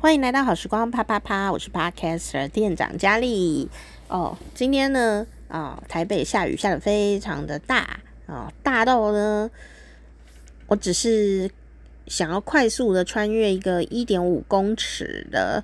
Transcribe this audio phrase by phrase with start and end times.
[0.00, 3.68] 欢迎来到好时光啪啪啪，我是 Podcaster 店长佳丽
[4.08, 4.34] 哦。
[4.54, 9.50] 今天呢，啊、台北下雨下的非常的大啊、大到呢，
[10.68, 11.50] 我只是
[12.06, 15.62] 想要快速的穿越一个一点五公尺的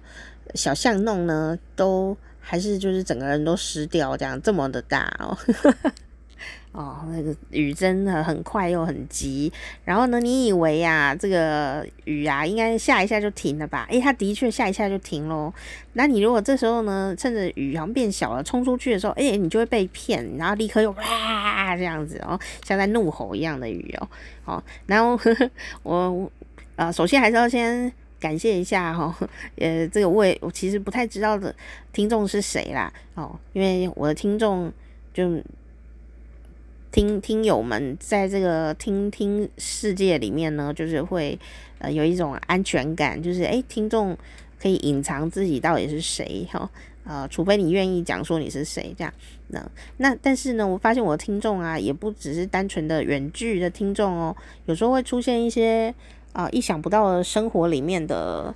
[0.55, 5.35] 小巷弄呢，都还是就是整个人都湿掉，这样这么的大哦。
[6.73, 9.51] 哦，那个雨真的很快又很急，
[9.85, 13.87] 然后呢，你以为呀、这个雨啊，应该下一下就停了吧？
[13.89, 15.51] 诶，它的确下一下就停喽。
[15.95, 24.09] 那你如果这时候呢，趁着雨好像变小了，冲出去的时候，诶，你就会被骗，然后立刻又哇这样子哦，像在怒吼一样的雨哦。
[24.45, 25.51] 哦，然后呵呵
[25.83, 26.31] 我
[26.77, 29.17] 呃，首先还是要先感谢一下哈、
[29.57, 31.55] 呃，这个我也我其实不太知道的
[31.95, 34.71] 听众是谁啦，哦，因为我的听众
[35.15, 35.43] 就。
[36.97, 41.39] 听听友们在这个听听世界里面呢，就是会
[41.79, 44.17] 呃有一种安全感，就是诶，听众
[44.59, 46.71] 可以隐藏自己到底是谁哈，
[47.05, 49.13] 呃，除非你愿意讲说你是谁这样。
[49.49, 49.63] 那
[49.99, 55.95] 那但是呢，我发现我的听众啊，也不只是单纯的远距的听众哦，有时候会出现一些
[56.33, 58.55] 啊、意想不到的生活里面的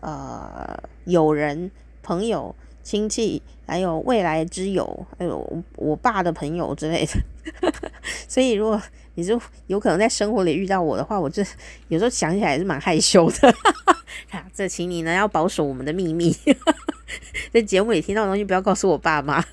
[0.00, 1.70] 呃友人
[2.02, 2.54] 朋友。
[2.84, 7.12] 亲戚，还有未来之友，还有我爸的朋友之类的，
[8.28, 8.80] 所以如果
[9.14, 11.44] 你是有可能在生活里遇到我的话，我这
[11.88, 13.54] 有时候想起来也是蛮害羞的。
[14.54, 16.34] 这请你呢要保守我们的秘密，
[17.52, 19.44] 在节目里听到的东西不要告诉我爸妈。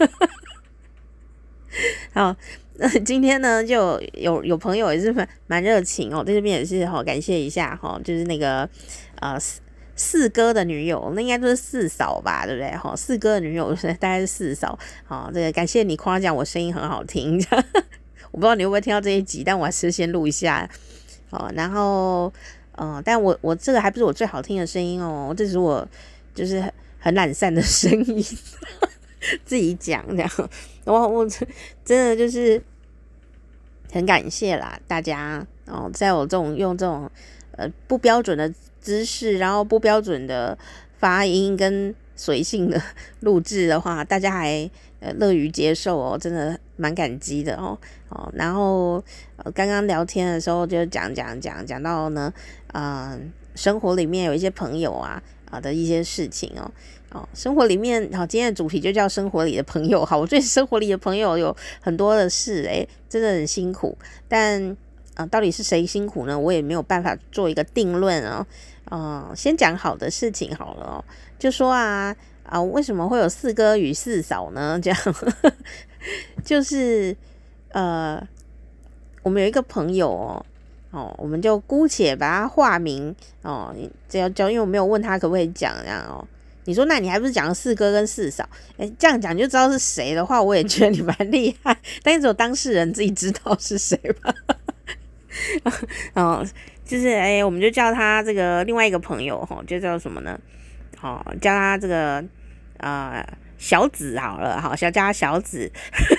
[2.13, 2.35] 好，
[2.75, 8.69] 那今天呢就有有朋友也是蛮蛮热情哦，在这边也是好感谢一下哈，就是那个
[9.19, 9.37] 呃。
[9.99, 12.71] 四哥的女友，那应该就是四嫂吧，对不对？
[12.77, 14.79] 哈，四哥的女友是大概是四嫂。
[15.05, 17.37] 好，这个感谢你夸奖我声音很好听。
[18.31, 20.69] 我不知道你会不会听到这一集，但我还是先录一下。
[21.29, 22.31] 好，然后，
[22.77, 25.85] 嗯、但我我这个还不是我最好听的声音哦，这是我
[26.33, 26.63] 就是
[26.97, 28.23] 很懒散的声音，
[29.43, 30.31] 自己讲这样。
[30.85, 31.27] 我我
[31.83, 32.61] 真的就是
[33.91, 37.11] 很感谢啦，大家哦，在我这种用这种
[37.57, 38.49] 呃不标准的。
[38.79, 40.57] 姿势，然后不标准的
[40.97, 42.81] 发音跟随性的
[43.21, 44.69] 录制的话，大家还
[44.99, 47.77] 呃乐于接受哦，真的蛮感激的哦
[48.09, 48.29] 哦。
[48.33, 49.03] 然后
[49.37, 52.33] 呃刚刚聊天的时候就讲讲讲讲到呢，
[52.73, 56.69] 嗯、生活里面有一些朋友啊啊、的一些事情哦
[57.11, 60.03] 哦，生活里面好，今天的主题就叫生活里的朋友。
[60.05, 63.97] 好，我对生活里的朋友有很多的事，诶，真的很辛苦，
[64.27, 64.75] 但。
[65.19, 66.39] 啊，到底是谁辛苦呢？
[66.39, 68.47] 我也没有办法做一个定论哦。
[68.89, 71.03] 嗯、先讲好的事情好了哦。
[71.37, 74.79] 就说啊啊，为什么会有四哥与四嫂呢？
[74.81, 75.15] 这样
[76.45, 77.13] 就是
[77.73, 78.25] 呃，
[79.21, 80.45] 我们有一个朋友哦
[80.91, 83.75] 哦，我们就姑且把他化名哦。
[84.07, 86.25] 这要叫，因为我没有问他可不可以讲这样哦。
[86.63, 88.47] 你说，那你还不是讲了四哥跟四嫂？
[88.77, 91.77] 诶，这样讲就知道是谁的话，我也觉得你蛮厉害。
[92.03, 94.33] 但是只有当事人自己知道是谁吧。
[96.13, 96.45] 哦，
[96.83, 100.39] 就是哎、我们就叫他这个另外一个朋友哈，就叫什么呢？
[100.97, 102.23] 好、叫他这个、
[102.77, 103.25] 呃、
[103.57, 105.71] 小紫好了，好，叫他小紫，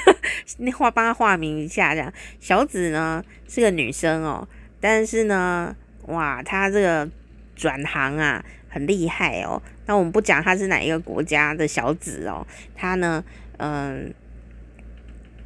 [0.58, 2.12] 那话帮他化名一下，这样。
[2.40, 4.48] 小紫呢是个女生哦，
[4.80, 5.76] 但是呢，
[6.06, 7.08] 哇，她这个
[7.54, 9.60] 转行啊很厉害哦。
[9.86, 13.22] 那我们不讲她是哪一个国家的小紫哦，她呢，
[13.58, 14.14] 嗯、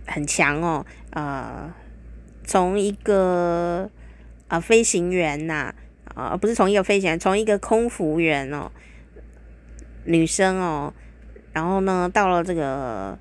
[0.07, 1.73] 很强哦，呃。
[2.45, 3.91] 从一个
[4.49, 5.75] 啊、飞行员呐
[6.15, 8.71] 啊、不是从一个飞行员，从一个空服员哦，
[10.05, 10.95] 女生哦，
[11.53, 13.19] 然后呢，到了这个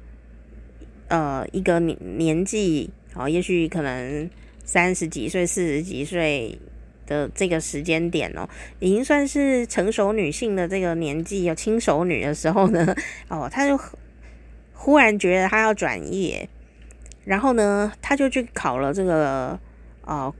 [1.07, 4.29] 呃一个年年纪哦，也许可能
[4.63, 6.59] 三十几岁、四十几岁
[7.07, 8.47] 的这个时间点哦，
[8.79, 12.95] 已经算是成熟女性的这个年纪，有轻熟女的时候呢，
[13.29, 13.79] 哦，她就
[14.73, 16.47] 忽然觉得她要转业。
[17.25, 19.59] 然后呢，他就去考了这个
[20.05, 20.33] 呃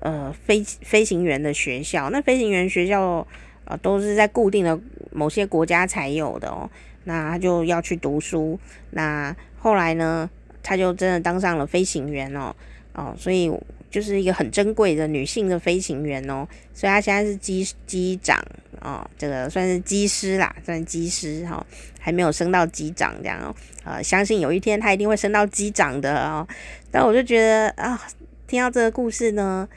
[0.00, 2.10] 呃飞飞行员的学校。
[2.10, 3.26] 那飞行员学校
[3.64, 4.78] 呃都是在固定的
[5.10, 6.70] 某些国家才有的哦。
[7.04, 8.58] 那他就要去读书。
[8.90, 10.28] 那后来呢，
[10.62, 12.54] 他就真的当上了飞行员哦
[12.92, 13.50] 哦，所以
[13.90, 16.46] 就是一个很珍贵的女性的飞行员哦。
[16.72, 18.42] 所以她现在是机机长
[18.80, 21.56] 哦，这个算是机师啦，算机师哈。
[21.56, 21.66] 哦
[22.02, 23.54] 还没有升到机长这样哦，
[23.84, 26.48] 呃，相信有一天她一定会升到机长的哦。
[26.90, 28.08] 但我就觉得啊，
[28.46, 29.68] 听到这个故事呢，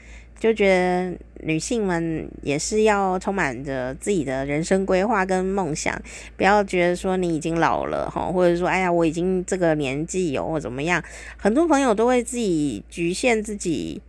[0.44, 5.98] 就觉得女性们也是要充满着自己的人生规划跟梦想，
[6.36, 11.02] 不要觉得说你已经老了哈，或者说哎呀我已经这个年纪有或怎么样，
[11.38, 14.02] 很多朋友都会自己局限自己。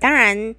[0.00, 0.56] 当然。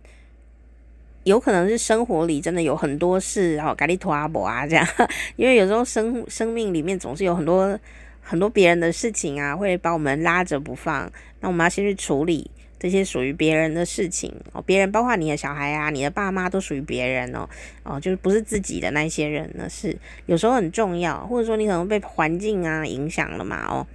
[1.25, 4.87] 有可能是生活里真的有很多事哦，咖喱拖阿伯啊这样，
[5.37, 7.75] 因为有时候生生命里面总是有很多
[8.21, 11.11] 很多别人的事情啊，会把我们拉着不放。
[11.39, 12.51] 那我们要先去处理
[12.85, 17.49] 这些属于别人的事情哦，别人包括你的小孩啊，你的爸妈都属于别人哦
[17.81, 19.97] 哦，就是不是自己的那些人呢，是
[20.27, 23.87] 有时候很重要，或者说你可能被环境啊影响了嘛哦，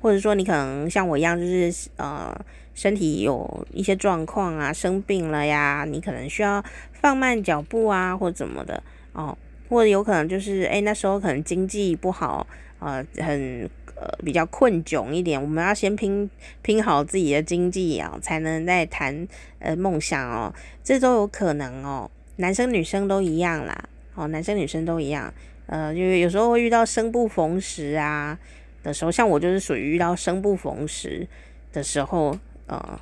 [0.00, 2.34] 或者说你可能像我一样，就是呃。
[2.74, 8.80] 身体有一些状况啊，生病了呀，你可能需要放慢脚步啊，或怎么的
[9.12, 9.36] 哦，
[9.68, 12.46] 或者有可能就是诶，那时候可能经济不好，
[12.78, 13.68] 呃，很
[14.00, 16.28] 呃比较困窘一点，我们要先拼
[16.62, 19.26] 拼好自己的经济啊，才能再谈
[19.58, 20.54] 呃梦想哦，
[20.84, 25.32] 这都有可能哦，男生女生都一样啦，哦，男生女生都一样，
[25.66, 28.38] 呃，因为有时候会遇到生不逢时啊
[28.82, 31.26] 的时候，像我就是属于遇到生不逢时
[31.72, 32.38] 的时候。
[32.70, 33.00] 呃，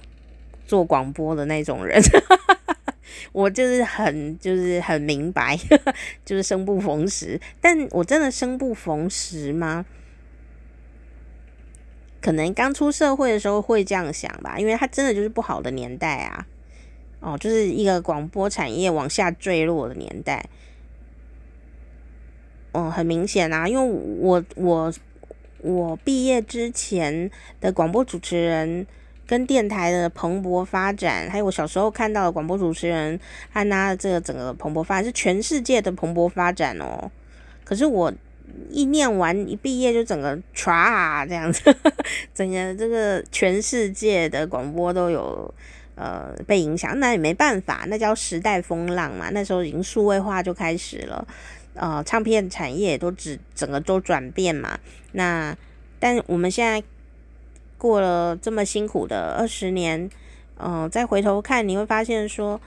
[0.64, 2.00] 做广播的那种人，
[3.32, 5.58] 我就是很就是很明白，
[6.24, 7.40] 就是生不逢时。
[7.60, 9.84] 但我真的生不逢时吗？
[12.26, 16.44] 可能刚出社会的时候会这样想吧，因为它真的就是不好的年代啊。
[17.20, 20.44] 哦，就是一个广播产业往下坠落的年代。
[22.72, 24.92] 嗯，很明显啊，因为我我
[25.58, 27.30] 我毕业之前
[27.60, 28.84] 的广播主持人。
[29.28, 33.18] 跟电台的蓬勃发展，还有我小时候看到的广播主持人，
[33.52, 37.10] 他拿的这个整个蓬勃发展是全世界的蓬勃发展哦。
[37.64, 38.12] 可是我
[38.70, 41.74] 一念完一毕业就整个唰这样子，
[42.34, 45.52] 整个这个全世界的广播都有
[45.94, 49.30] 呃被影响，那也没办法，那叫时代风浪嘛。
[49.30, 51.26] 那时候已经数位化就开始了，
[51.74, 54.78] 呃，唱片产业都只整个都转变嘛。
[55.12, 55.56] 那
[55.98, 56.82] 但我们现在。
[57.78, 60.10] 过了这么辛苦的二十年，
[60.56, 62.58] 嗯、呃，再回头看，你会发现说，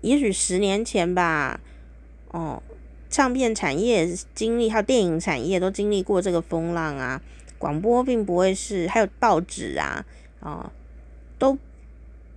[0.00, 1.60] 也许十年前吧，
[2.30, 2.60] 哦，
[3.10, 7.20] 唱片产业经历，还有电影产业都经历过这个风浪啊。
[7.58, 10.04] 广播并不会是，还有报纸啊，
[10.40, 10.72] 啊、
[11.38, 11.58] 都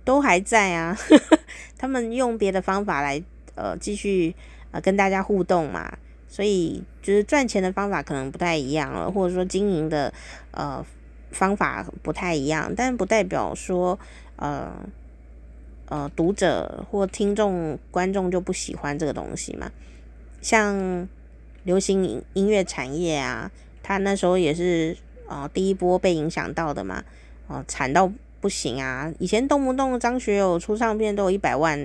[0.04, 0.96] 都还在啊。
[1.08, 1.38] 呵呵，
[1.78, 3.22] 他们用别的方法来，
[3.54, 4.34] 呃，继续
[4.70, 5.96] 呃跟大家互动嘛。
[6.28, 10.12] 所以就是赚钱的方法可能不太一样了，或者说经营的，
[10.52, 10.84] 呃。
[11.32, 13.98] 方法不太一样，但不代表说，
[14.36, 14.70] 呃，
[15.86, 19.72] 呃，读者或听众、观众就不喜欢这个东西嘛。
[20.42, 21.08] 像
[21.64, 23.50] 流行音音乐产业啊，
[23.82, 24.94] 他那时候也是
[25.26, 27.02] 啊、呃，第一波被影响到的嘛，
[27.46, 29.10] 哦、惨到不行啊！
[29.20, 31.80] 以前动不动张学友出唱片都有一百万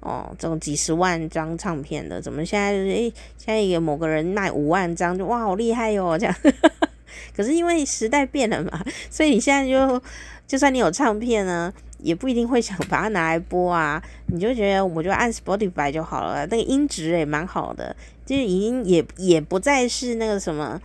[0.00, 6.36] 哦、这种几十万张唱片的，怎么现在诶、现在有某个人卖五万张就哇，好厉害哟、这样。
[7.34, 10.02] 可是因为时代变了嘛，所以你现在就
[10.46, 11.72] 就算你有唱片呢，
[12.04, 14.00] 也不一定会想把它拿来播啊。
[14.28, 20.80] 你就觉得我就按 Spotify 就好了，那个音质也蛮好的，就已经也也不再是那个什么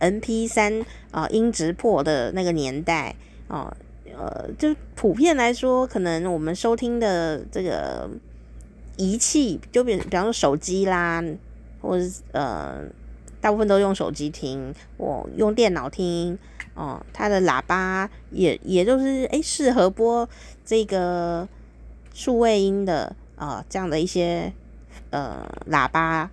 [0.00, 3.14] MP3 啊、音质破的那个年代
[3.48, 3.74] 哦。
[4.16, 8.10] 呃，就普遍来说，可能我们收听的这个
[8.96, 11.24] 仪器，就比比方说手机啦，
[11.80, 12.82] 或者呃。
[13.40, 16.38] 大部分都用手机听，我用电脑听，
[16.74, 20.28] 哦，它的喇叭也也就是诶适合播
[20.64, 21.48] 这个
[22.12, 24.52] 数位音的啊、这样的一些
[25.10, 26.30] 呃喇叭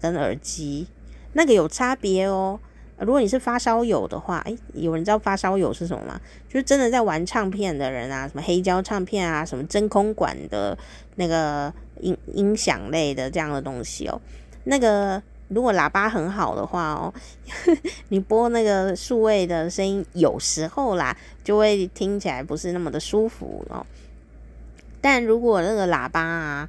[0.00, 0.86] 跟耳机，
[1.34, 2.58] 那个有差别哦。
[2.98, 6.20] 如果你是发烧友的话，诶，有人知道发烧友是什么吗？
[6.48, 10.76] 就是真的在玩唱片的人啊，什么黑胶唱片啊，什么真空管的
[11.16, 14.20] 那个音音响类的这样的东西哦，
[14.64, 15.22] 那个。
[15.54, 17.12] 如果喇叭很好的话哦，
[18.08, 23.84] 你播那个数位的声音，有时候啦就会听起来不是那么的舒服哦。
[25.00, 26.68] 但如果那个喇叭啊，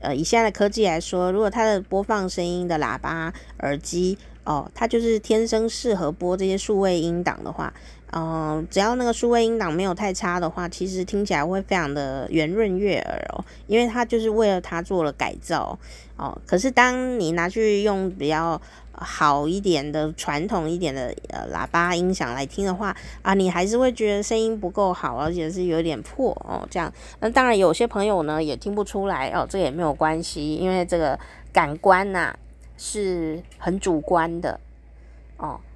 [0.00, 7.72] 呃，以现在的科技来说，如果它的播放声音的喇叭耳机哦，它就是天生适合播这些数位音档的话。
[8.16, 15.76] 嗯、只要那个数位音档没有太差的话，其实听起来会非常的圆润悦耳哦，因为它就是为了它做了改造
[16.16, 16.38] 哦。
[16.46, 18.60] 可是当你拿去用比较
[18.92, 26.64] 好一点的传统一点的呃喇叭音响来听的话啊，你还是会觉得声音不够好，而且是有点破哦。
[26.70, 31.18] 这样，那当然有些朋友呢也听不出来哦，这也没有关系，因为这个
[31.52, 32.32] 感官呐、
[32.76, 34.60] 是很主观的。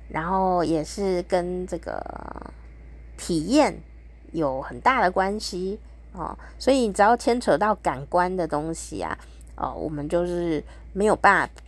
[0.09, 2.03] 然后也是跟这个
[3.17, 3.81] 体验
[4.33, 5.79] 有很大的关系
[6.12, 9.17] 哦，所以只要牵扯到感官的东西啊，
[9.57, 10.62] 哦，我们就是
[10.93, 11.62] 没有办法，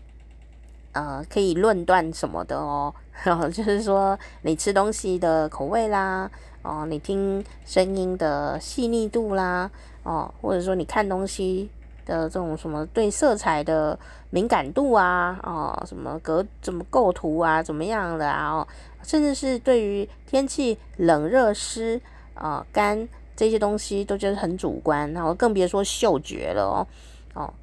[0.92, 6.30] 呃，可以论断什么的哦，然后，就是说你吃东西的口味啦，
[6.62, 9.70] 哦，你听声音的细腻度啦，
[10.02, 11.70] 哦，或者说你看东西
[12.10, 13.96] 的这种什么对色彩的
[14.30, 18.68] 敏感度啊，哦，什么格怎么构图啊，怎么样的啊，哦，
[19.04, 22.00] 甚至是对于天气冷热湿
[22.34, 26.86] 啊干这些东西都觉得很主观，然后更别说嗅觉了哦，
[27.34, 27.54] 哦，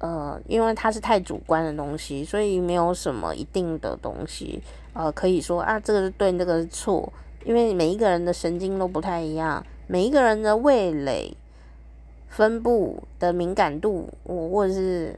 [0.00, 4.62] 呃，因为它是太主观的东西，所以没有什么一定的东西，
[4.92, 7.10] 呃，可以说啊，这个是对，那个是错，
[7.44, 11.34] 因为每一个人的神经都不太一样，每一个人的味蕾。
[12.32, 15.14] 分布的敏感度，或者是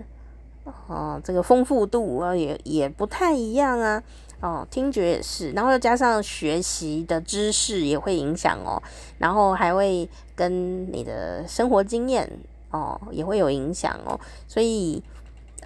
[0.88, 4.02] 哦，这个丰富度啊，也也不太一样啊。
[4.40, 8.82] 哦，听觉也是，然后又加上学习的知识也会影响哦，
[9.18, 12.28] 然后还会跟你的生活经验
[12.70, 14.18] 哦也会有影响哦。
[14.48, 15.00] 所以，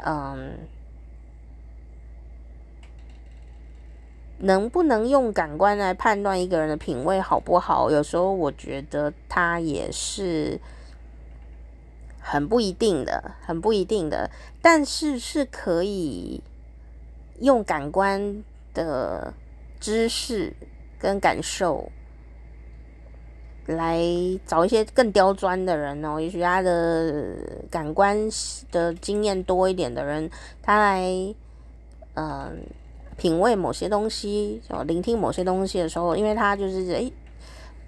[0.04, 0.58] 嗯，
[4.40, 7.90] 能不能用感官来判断一个人的品味好不好？
[7.90, 10.60] 有时候我觉得他也是。
[12.20, 16.42] 很不一定的，很不一定的，但是是可以
[17.40, 18.42] 用感官
[18.74, 19.32] 的
[19.80, 20.52] 知识
[20.98, 21.90] 跟感受
[23.66, 24.02] 来
[24.46, 26.20] 找一些更刁钻的人哦。
[26.20, 27.36] 也许他的
[27.70, 28.28] 感官
[28.70, 31.34] 的经验多一点的人，他来
[32.14, 32.66] 嗯、
[33.16, 37.12] 品味某些东西哦，聆听某些东西的时候，因为他就是诶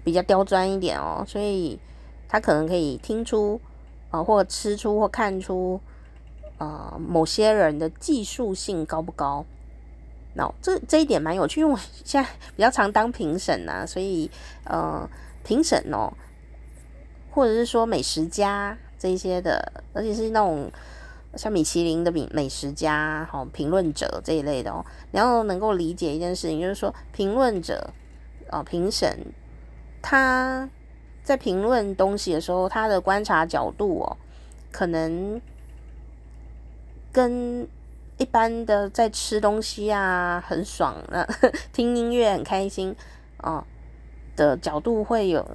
[0.03, 1.77] 比较刁钻一点哦，所以
[2.29, 3.59] 他可能可以听出。
[4.11, 5.79] 啊，或吃出或看出，
[6.57, 9.45] 呃，某些人的技术性高不高？
[10.33, 14.29] 那、这这一点蛮有趣，因为现在比较常当评审呐，所以
[14.65, 15.09] 呃，
[15.43, 16.13] 评审哦，
[17.31, 20.71] 或者是说美食家这一些的，而且是那种
[21.35, 27.89] 像米其林的美美食家、好评论者这一类的哦，你要能够理解一件事情，就是说评论者
[28.49, 29.33] 啊，评审
[30.01, 30.69] 他。
[31.23, 34.17] 在评论东西的时候，他的观察角度哦，
[34.71, 35.39] 可能
[37.11, 37.67] 跟
[38.17, 41.27] 一般的在吃东西啊很爽啊，
[41.71, 42.95] 听音乐很开心
[43.37, 43.63] 哦
[44.35, 45.47] 的角度会有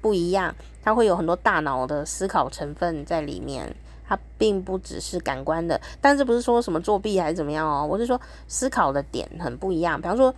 [0.00, 3.74] 不一样，他会有很多大脑的思考成分在里面，
[4.08, 10.32] 它并不只是感官的，但是不是说什么作弊还是怎么样哦，我是说思考的点很不一样，比方说。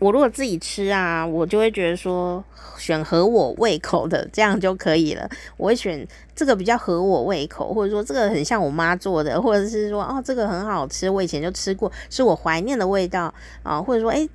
[0.00, 2.42] 我如果自己吃啊，我就会觉得说
[2.78, 5.28] 选合我胃口的这样就可以了。
[5.58, 6.04] 我会选
[6.34, 14.26] 这个比较合我胃口，或者说这个很像我妈做的，或者是说哦这个很好吃，我以前就吃过，是我怀念的味道啊，或者说诶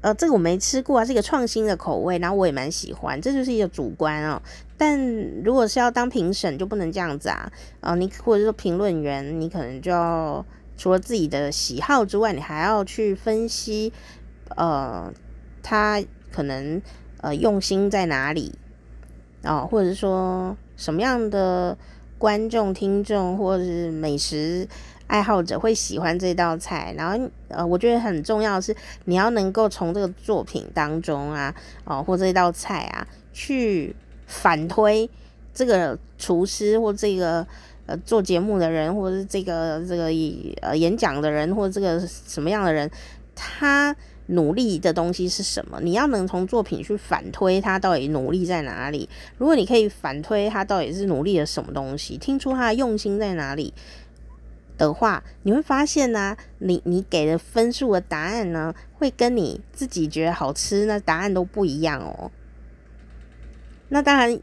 [0.00, 4.42] 呃这个我没吃过啊，是一个创新的口味，然后我也蛮喜欢，这就是一个主观哦。
[4.76, 5.00] 但
[5.44, 7.48] 如果是要当评审，就不能这样子啊
[7.80, 10.44] 啊，你或者说评论员，你可能就要
[10.76, 13.92] 除了自己的喜好之外，你还要去分析。
[14.56, 15.12] 呃，
[15.62, 16.80] 他可能
[17.20, 18.52] 呃用心在哪里
[19.42, 19.68] 啊、哦？
[19.70, 21.76] 或者说什么样的
[22.18, 24.66] 观众、听众或者是美食
[25.06, 26.94] 爱好者会喜欢这道菜？
[26.96, 31.54] 然后呃，我觉得很重要的是你要能够从这个作品当中啊，
[31.84, 33.94] 哦，或这道菜啊，去
[34.26, 35.08] 反推
[35.52, 37.46] 这个厨师或这个
[37.86, 40.04] 呃做节目的人，或者是这个这个
[40.62, 42.90] 呃演讲的人，或者这个什么样的人，
[43.34, 43.94] 他。
[44.26, 45.80] 努力的东西是什么？
[45.80, 49.08] 你要能从作品去反推他到底努力在哪里。
[49.38, 53.74] 如果你可以反推他到底是努力了什么东西，听出他的用心在哪里
[54.78, 62.30] 的话，你会发现呢、你你给的分数的答案呢，会跟你自己觉得好吃那答案都不一样哦。
[63.88, 64.40] 那当然。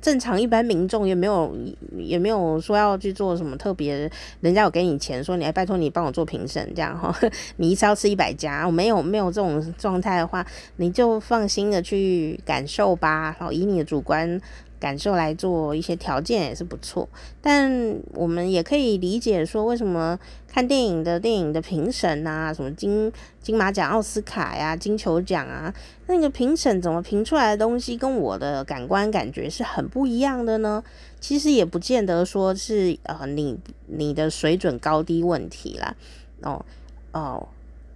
[0.00, 1.56] 正常一般民众也没有
[1.96, 7.14] 也没有说要去做什么特别，人家有给你钱说，你还拜托你帮我做评审这样哈，
[7.56, 14.40] 你一次要吃一百家，我没有没有这种状态的话，你就放心的去感受吧，然后以你的主观。
[14.78, 17.08] 感受来做一些条件也是不错，
[17.40, 25.72] 但我们也可以理解说，为什么看电影的电影的评审啊，什么金金马奖、奥斯卡呀、金球奖啊，
[26.06, 30.82] 那个评审怎么评出来的东西跟我的感官感觉是很不一样的呢？
[31.18, 35.94] 其实也不见得说是呃你你的水准高低问题啦，
[36.42, 36.64] 哦
[37.12, 37.48] 哦，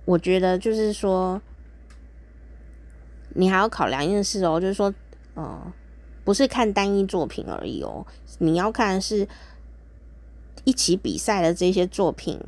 [0.07, 1.41] 我觉得就是说，
[3.35, 4.93] 你还要考量一件事哦，就是说，
[5.35, 5.71] 哦、
[6.31, 8.07] 不是看单一作品而已哦，
[8.39, 9.27] 你要看是
[10.63, 12.39] 一起比赛的这些作品，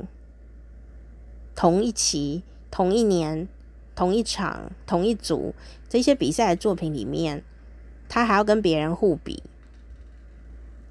[1.53, 3.45] 同一期、同一年、
[3.93, 5.53] 同一场、同一组
[5.89, 7.43] 这些比赛的作品里面，
[8.07, 9.43] 他还要跟别人互比，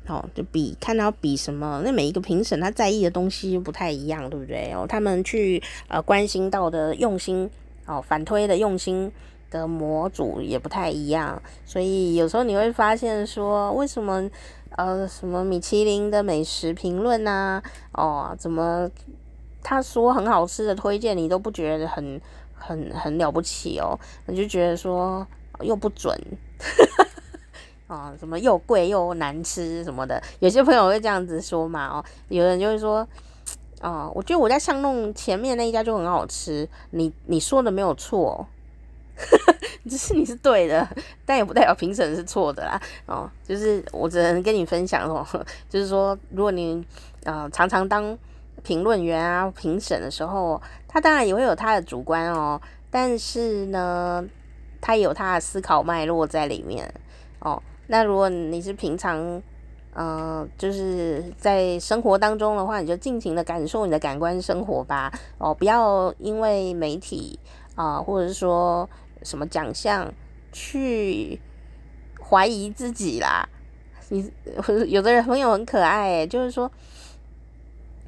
[0.06, 4.70] 哦，就比看到比什么，那每一个评审他在意的东西不太一样，对不对？
[4.74, 7.48] 哦，他们去呃关心到的用心，
[7.86, 9.10] 哦，反推的用心。
[9.52, 14.28] 的模组也不太一样，所以有时候你会发现说，为什么
[14.70, 18.90] 呃什么米其林的美食评论啊，哦怎么
[19.62, 22.20] 他说很好吃的推荐你都不觉得很
[22.54, 25.26] 很很了不起哦，你就觉得说
[25.60, 26.18] 又不准，
[27.86, 33.06] 啊、 哦、什么又贵又难吃什么的，有些朋友会这样子说嘛哦，有人就会说。
[33.84, 36.68] 哦，我觉得我在巷弄前面那一家就很好吃。
[36.90, 38.46] 你你说的没有错，
[39.88, 40.86] 只是你是对的，
[41.26, 42.80] 但也不代表评审是错的啦。
[43.06, 45.26] 哦，就是我只能跟你分享哦，
[45.68, 46.84] 就是说，如果你
[47.24, 48.16] 呃常常当
[48.62, 54.24] 评论员啊、评审的时候，他当然也会有他的主观哦，但是呢，
[54.80, 56.92] 他也有他的思考脉络在里面
[57.40, 57.62] 哦。
[57.88, 59.42] 那如果你是平常。
[59.94, 65.12] 嗯，就是在生活当中的话，你就尽情的感受你的感官生活吧。
[65.36, 67.38] 哦，不要因为媒体
[67.74, 68.88] 啊、或者是说
[69.24, 70.12] 什么奖项
[70.52, 71.40] 去
[72.22, 73.48] 怀疑自己啦。
[74.08, 74.30] 你
[74.88, 76.70] 有的人朋友很可爱，就是说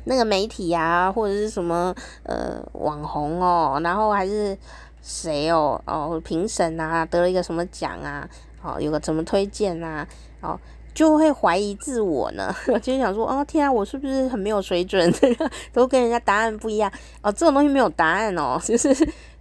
[0.04, 1.94] 那个媒体啊，或者是什么
[2.24, 4.56] 呃网红哦，然后还是
[5.02, 8.28] 谁哦哦评审啊，得了一个什么奖啊，
[8.62, 10.06] 哦有个怎么推荐啊，
[10.40, 10.58] 哦。
[10.94, 15.12] 就会怀疑自我呢， 就想说，哦天啊，我是不是很没有水准？
[15.74, 16.88] 都跟人家答案不一样
[17.20, 17.32] 哦。
[17.32, 18.94] 这种东西没有答案哦，就是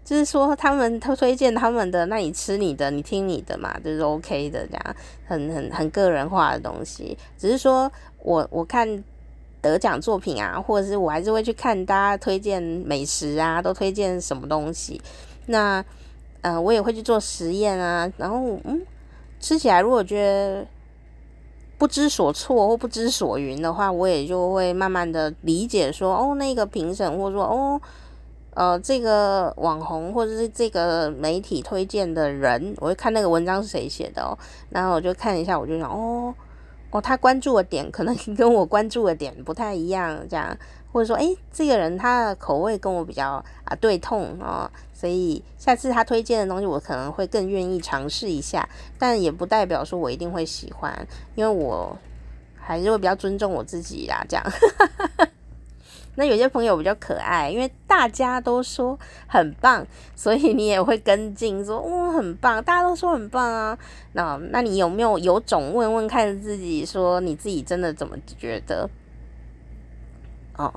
[0.04, 4.96] 就是说他们他推荐他们的，那你吃你的，你听你的嘛，就是 OK 的这样，
[5.26, 7.18] 很很很个人化的东西。
[7.38, 9.04] 只是说我我看
[9.62, 15.02] 得奖作品啊，或者是我还是会去看大家推荐美食啊，都推荐什么东西。
[15.46, 15.84] 那
[16.42, 18.82] 呃，我也会去做实验啊，然后嗯，
[19.40, 20.66] 吃起来如果觉得。
[21.76, 27.82] 不知所措或不知所云的话，我也就会慢慢的理解说，哦，那个评审或者说，哦，
[28.56, 34.38] 呃，这个网红或者是这个媒体推荐的人，我会看那个文章是谁写的哦，
[34.70, 36.34] 然后我就看一下，我就想，哦，
[36.92, 40.58] 哦，他关注的点可能跟我关注的点不太一样，这样。
[40.92, 50.96] 或者说，诶，这个人他的口味跟我比较啊对痛哦，所以下次他推荐的东西，我可能会更愿意尝试一下，但也不代表说我一定会喜欢，
[51.34, 51.98] 因为我
[52.56, 54.24] 还是会比较尊重我自己啦。
[54.30, 54.46] 这样，
[56.16, 58.98] 那有些朋友比较可爱，因为大家都说
[59.28, 63.78] 很棒，所以你也会跟进说，哦，很棒，大家都说很棒啊。
[64.14, 68.90] 那那你有没有有种问问看自己，说你自己真的怎么觉得？
[70.56, 70.72] 哦，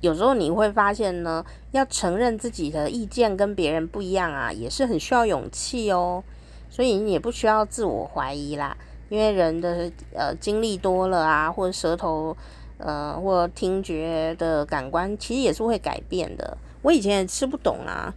[0.00, 6.24] 有时候你会发现呢，要承认自己的意见跟别人不一样啊，也是很需要勇气哦。
[6.70, 8.76] 所以你也不需要自我怀疑啦，
[9.10, 12.34] 因为人的呃经历多了啊，或者舌头
[12.80, 16.58] 呃或听觉的感官，其实也是会改变的。
[16.82, 18.14] 我以前也吃不懂啊，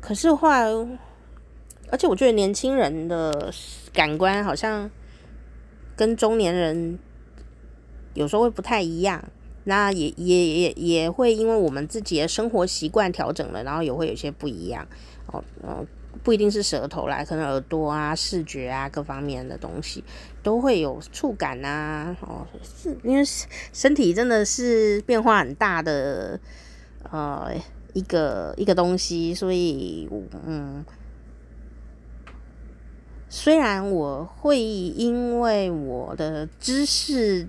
[0.00, 0.64] 可是后来，
[1.90, 3.52] 而且我觉得年轻人的
[3.92, 4.90] 感官好像
[5.96, 6.98] 跟中年人。
[8.14, 9.24] 有时候会不太一样，
[9.64, 14.86] 那也也也也会因为我们自己的生活习惯调整了，然后也会有些不一样
[15.26, 15.42] 哦。
[15.64, 15.84] 嗯，
[16.22, 20.04] 不一定是舌头啦，可能耳朵啊、视觉啊各方面的东西
[20.44, 22.16] 都会有触感啊。
[22.20, 23.24] 哦，是因为
[23.72, 26.38] 身体真的是变化很大的
[27.10, 27.50] 呃
[27.94, 30.08] 一个一个东西，所以
[30.46, 30.84] 嗯，
[33.28, 37.48] 虽然我会因为我的知识。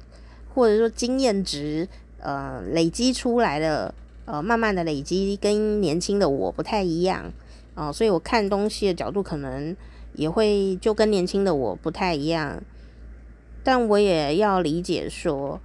[0.56, 1.86] 或者说经验值，
[2.20, 7.30] 呃，累积出来的，呃，慢慢的累积，跟年轻的我不太一样，
[7.74, 9.76] 哦、所以我看东西的角度可能
[10.14, 12.64] 也会就跟年轻的我不太一样，
[13.66, 15.60] 但我也要理解说，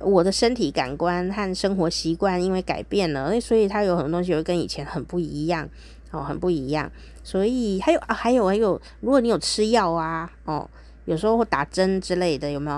[0.00, 5.68] 我的身体感官和生活习惯因为改变了，所以它有很多东西会跟以前很不一样，
[6.12, 6.88] 哦，很不一样，
[7.24, 10.70] 所以还有啊，还有还有，如果你有吃药啊，哦，
[11.04, 12.76] 有时候会打针之类的，有没有？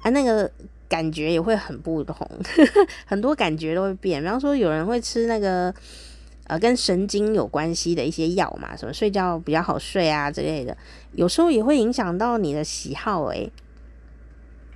[0.00, 0.50] 啊，那个
[0.88, 4.22] 感觉也会很不同，呵呵，很多感觉都会变。
[4.22, 5.74] 比方说，有人会吃那个
[6.48, 10.76] 呃跟神经有关系的一些药嘛，什么睡觉比较好睡啊之类的，
[11.12, 13.52] 有时候也会影响到你的喜好诶。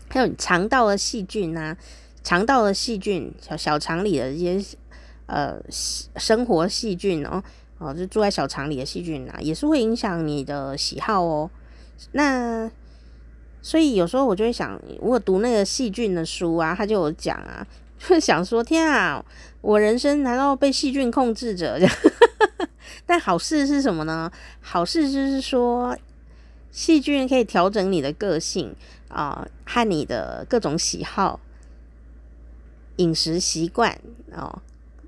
[0.09, 1.75] 还有肠道的细菌啊，
[2.23, 4.77] 肠道的细菌，小小肠里的一些
[5.25, 7.43] 呃生活细菌哦，
[7.79, 11.51] 哦，就住在小肠里的细菌啊，也是会影响你的喜好哦。
[12.13, 12.71] 那
[13.63, 17.67] 所以有时候我就会想，我读那个细菌的书啊，他就有讲啊，
[17.99, 19.25] 就想说天啊，
[19.63, 21.79] 我人生难道被细菌控制着？
[23.07, 24.31] 但好事是什么呢？
[24.61, 25.97] 好事就是说，
[26.71, 28.75] 细菌可以调整你的个性
[29.09, 31.41] 啊、呃，和你的各种喜好、
[32.97, 33.99] 饮食习惯
[34.35, 34.61] 哦，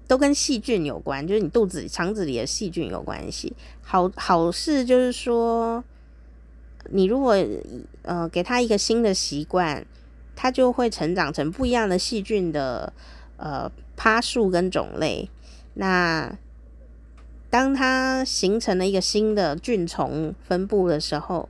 [0.07, 3.55] 都跟细菌有关，就是你肚子肠子里的细菌有关系。
[3.83, 5.83] 好好事就是说，
[6.91, 7.37] 你如果
[8.03, 9.85] 呃给他一个新的习惯，
[10.37, 12.93] 他就会成长成不一样的细菌的
[13.37, 15.29] 呃趴树跟种类。
[15.75, 16.37] 那
[17.51, 21.49] 当它形成了一个新的菌丛分布的时候，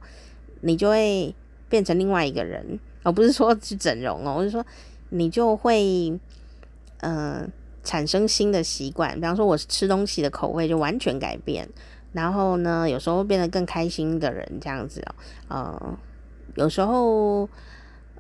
[0.61, 1.35] 你就会
[1.69, 4.65] 变成另外一个人，而不是说去整容哦， 我是说
[5.11, 6.11] 你就会
[7.01, 7.43] 嗯。
[7.43, 7.49] 呃
[7.87, 11.69] 产生新的习惯，比方说，我吃东西的口味就完全改变，
[12.15, 15.05] 然后呢，有时候变得更开心的人这样子
[15.51, 15.99] 哦，呃，
[16.55, 17.47] 有时候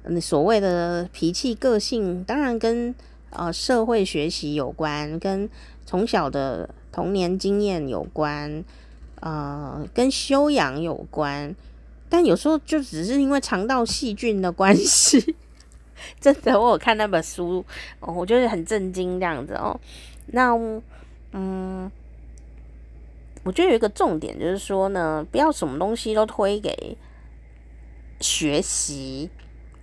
[0.07, 2.94] 你所谓的脾气个性，当然跟
[3.35, 5.49] 呃社会学习有关，跟
[5.85, 8.64] 从小的童年经验有关，
[9.20, 11.55] 呃，跟修养有关，
[12.09, 15.37] 但有时候就只是因为肠道细菌的关系。
[16.20, 17.64] 真的，我有看那本书，
[18.01, 19.79] 哦，我觉得很震惊这样子哦。
[20.27, 20.53] 那，
[21.33, 21.90] 嗯，
[23.42, 26.97] 我觉得有一个重点就是说呢，不要什么东西都推给
[28.20, 29.31] 学习。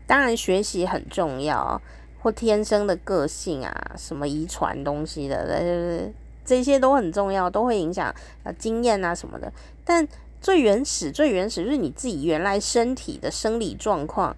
[0.06, 1.82] 当然，学习很重要，
[2.22, 6.14] 或天生的个性啊，什么遗传东西的，呃，
[6.46, 9.52] 这些都很重要，都会影响啊经验啊什么的。
[9.84, 10.08] 但
[10.40, 14.36] 最原始、最原始就是你自己原来身体的生理状况。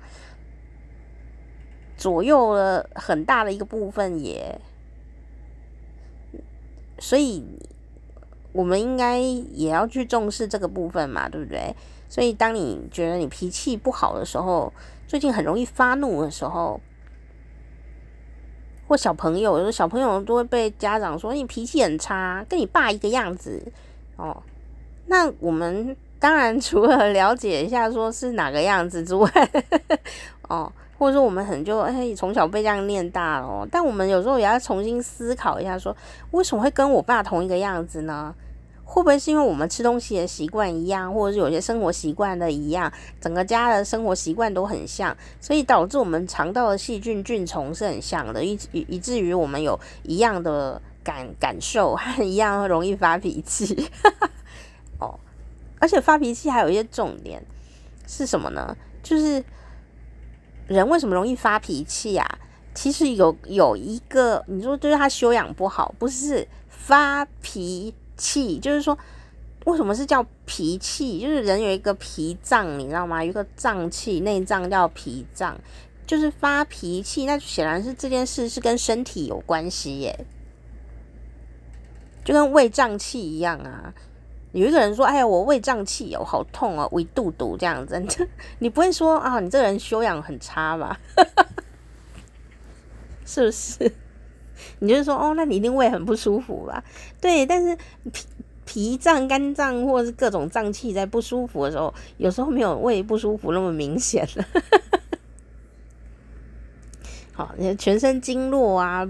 [1.95, 4.59] 左右了很大的一个部分也，
[6.99, 7.45] 所以
[8.51, 11.73] 我们应该也要去重视这个部分嘛，对不对？
[12.09, 14.73] 所以当你觉得你脾气不好的时候，
[15.07, 16.81] 最近很容易发怒的时候，
[18.95, 23.61] 小朋友，有时候小朋友都会被家长说你脾气很差，跟你爸一个样子
[24.15, 24.41] 哦。
[25.07, 29.29] 那我们当然 除了了解一下说是哪个样子之外，
[30.47, 30.71] 哦。
[30.95, 35.93] 或者说我们很就哎从小被这样念大哦，但我们有时候也要重新思考一下，说
[36.31, 38.33] 为什么会跟我爸同一个样子呢？
[38.93, 53.89] 会不会是因为我们吃东西的习惯一样，或者是有些生活习惯的一样，整个家的生活习惯都很像，所以导致我们肠道的细菌菌丛是很像的，以以以至于我们有一样的感感受， 和一样容易发脾气。
[55.01, 55.19] 哦，
[55.79, 57.43] 而且发脾气还有一些重点
[58.07, 58.77] 是什么呢？
[59.01, 59.43] 就是。
[60.65, 62.25] 人为什么容易发脾气啊？
[62.73, 68.97] 其实有有一个，你说就是他修养不好，不是发脾气，就是说
[69.65, 71.19] 为什么是叫脾气？
[71.19, 73.21] 就是人有一个脾脏，你知道吗？
[73.21, 75.59] 有一个脏器，内脏叫脾脏，
[76.07, 77.25] 就是发脾气。
[77.25, 80.25] 那显然是这件事是跟身体有关系耶，
[82.23, 83.93] 就跟胃胀气一样啊。
[84.53, 87.99] 有一个人说：“哎呀，我胃胀气哦，好痛哦，胃肚肚这样子。”
[88.59, 90.99] 你不会说啊，你这个人修养很差吧？
[93.25, 93.91] 是不是？
[94.79, 96.83] 你就是说哦，那你一定胃很不舒服吧？
[97.21, 97.77] 对，但是
[98.11, 98.25] 脾
[98.65, 104.45] 脾脏、肝脏或者是各种脏器在不舒服的时候，有时候没有胃不舒服那么明显的。
[107.33, 109.07] 好，你全身经络啊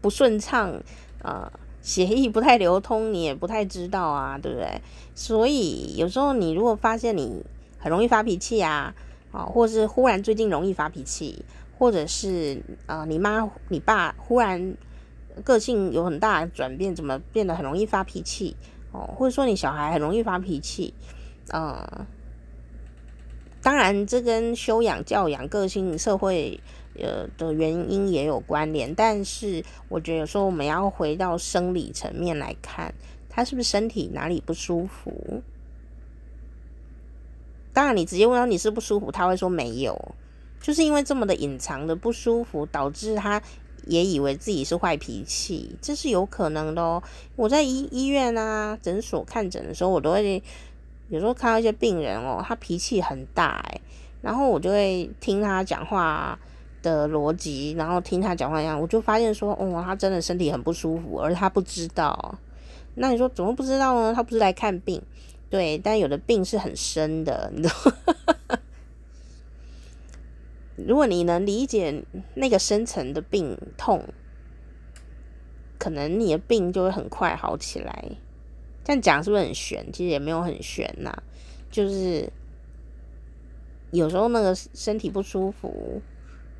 [0.00, 0.80] 不顺畅
[1.22, 1.52] 啊。
[1.82, 4.80] 血液不太流通，你也不太知道啊，对不对？
[5.14, 7.44] 所以有时候你如果发现你
[7.78, 8.92] 很容易发脾气啊，
[9.30, 11.44] 啊，或是忽然最近容易发脾气，
[11.78, 14.76] 或者是啊，你妈你爸忽然
[15.44, 18.56] 个性有很大的转变，怎么变得很容易发脾气？
[18.92, 20.94] 哦，或者说你小孩很容易发脾气，
[21.50, 22.06] 啊，
[23.62, 26.60] 当然这跟修养、教养、个性、社会。
[26.98, 32.94] 呃的原因也有关联，但是我觉得有时候我们要回到生理层面来看，
[33.28, 35.42] 他是不是身体哪里不舒服？
[37.74, 40.14] 当然，你直接问他你是不舒服，他会说没有，
[40.66, 43.40] 就是因为这么的隐藏的不舒服，导致他
[43.86, 47.00] 也以为自己是坏脾气，这是有可能的哦。
[47.36, 50.42] 我在医医院啊诊所看诊的时候，我都会
[51.08, 53.80] 有时候看到一些病人哦，他脾气很大诶，
[54.20, 56.36] 然后我就会听他讲话。
[56.82, 62.38] 的逻辑，然后听他讲话一样，我就发现说，哦，他真的身体很不舒服，而他不知道。
[62.94, 64.14] 那你说怎么不知道呢？
[64.14, 65.02] 他不是来看病，
[65.50, 67.74] 对，但有的病是很深的，你知道？
[70.76, 74.04] 如果你能理解那个深层的病痛，
[75.78, 78.04] 可能你的病就会很快好起来。
[78.84, 79.92] 这样讲是不是很玄？
[79.92, 81.12] 其实也没有很玄呐，
[81.70, 82.30] 就是
[83.90, 86.00] 有时候那个身体不舒服。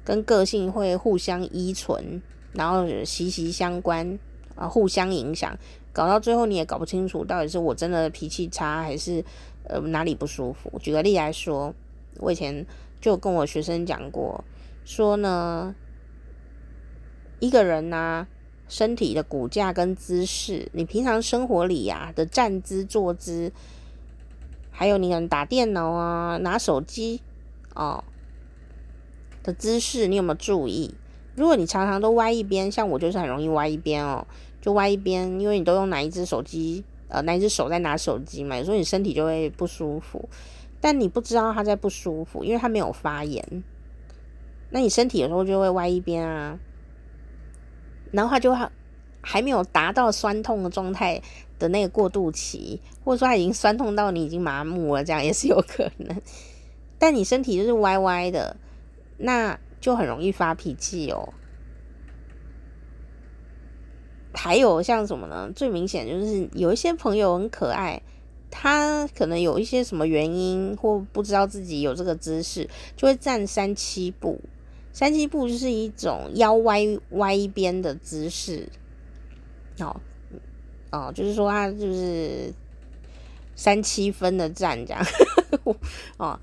[0.04, 4.16] 跟个性会互相依存，然后息息相关
[4.54, 5.58] 啊，互相影响，
[5.92, 9.24] 搞到最后你也搞不清楚到底是我真的脾气差，还是
[9.64, 10.72] 呃哪里不舒服。
[10.78, 11.74] 举个例来说，
[12.18, 12.64] 我以前
[13.00, 14.44] 就跟我学生讲过，
[14.84, 15.74] 说呢，
[17.38, 18.26] 一个人呢、
[18.68, 23.52] 身体的骨架跟姿势，你平常生活里呀、的站姿、坐姿，
[24.70, 27.20] 还有你可能打电脑啊、拿手机
[27.74, 28.02] 哦
[29.42, 30.94] 的姿势，你有没有注意？
[31.36, 34.26] 如果你常常都歪一边，像我就是很容易歪一边哦，
[34.60, 40.28] 就歪一边，因为你都用哪一只手机，呃，哪一只手在拿手机嘛，有时候你身体就会不舒服，
[40.80, 43.62] 但你不知道他在不舒服，因为他没有发炎，
[44.70, 46.58] 那你身体有时候就会歪一边啊。
[48.12, 48.54] 然后他就
[49.20, 51.20] 还没有达到酸痛的状态
[51.58, 56.22] 的那个过渡期，或者说他已经酸痛到你已经麻木了，这样也是有可能。
[56.98, 58.56] 但你身体就是歪歪的，
[59.18, 61.34] 那就很容易发脾气哦。
[64.32, 65.50] 还有像什么呢？
[65.54, 68.02] 最明显就是有一些朋友很可爱，
[68.58, 74.40] 他可能有一些什么原因或不知道自己有这个姿势，就会站三七步。
[74.92, 78.66] 三七步就是一种腰歪歪一边的姿势，
[79.78, 80.00] 哦，
[80.90, 82.50] 哦，就是说他就是
[83.54, 85.04] 三七分的站这样，
[86.16, 86.40] 哦，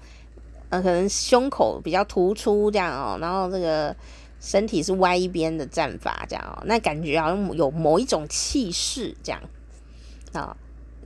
[0.69, 3.95] 呃，可能胸口比较突出这样哦，然后这个
[4.39, 9.41] 身体是歪一边的站法这样哦，那感觉好像有某一种气势这样，
[10.31, 10.55] 啊、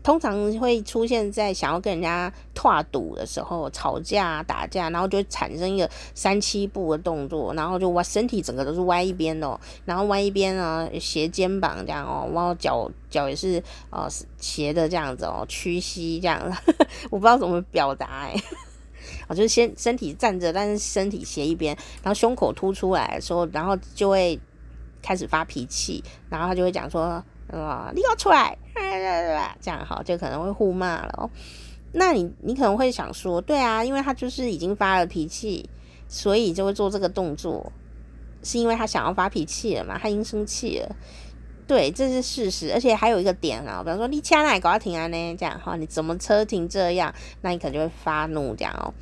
[0.08, 16.42] 通常会出现在想要跟人家拓赌的时候，吵架打架，然后就产生一个三七步的动作，然后就歪身体整个都是歪一边的哦，然后歪一边啊，斜肩膀这样哦，然后脚脚也是呃斜的这样子哦，屈膝这样，
[17.12, 18.34] 我不知道怎么表达哎，
[19.28, 24.40] 我 就是先身体站着，但是身体斜一边，然后胸口凸出来的时候，然后就会
[25.02, 27.22] 开始发脾气，然后他就会讲说。
[27.52, 27.92] 啊！
[27.96, 28.58] 你给我出来！
[29.62, 31.30] 这样好，就可能会互骂了哦。
[31.94, 35.70] 那你你可能会想说，对啊，因为他就是已经发了脾气，
[36.08, 37.72] 所以就会做这个动作，
[38.44, 39.98] 是因为他想要发脾气了嘛？
[39.98, 40.96] 他已经生气了。
[41.66, 42.72] 对，这是事实。
[42.74, 45.36] 而且还有一个点啊，比方说你掐哪搞要停啊呢？
[45.38, 47.14] 这样哈，你怎么车停这样？
[47.42, 48.94] 那你可能就会发怒这样哦。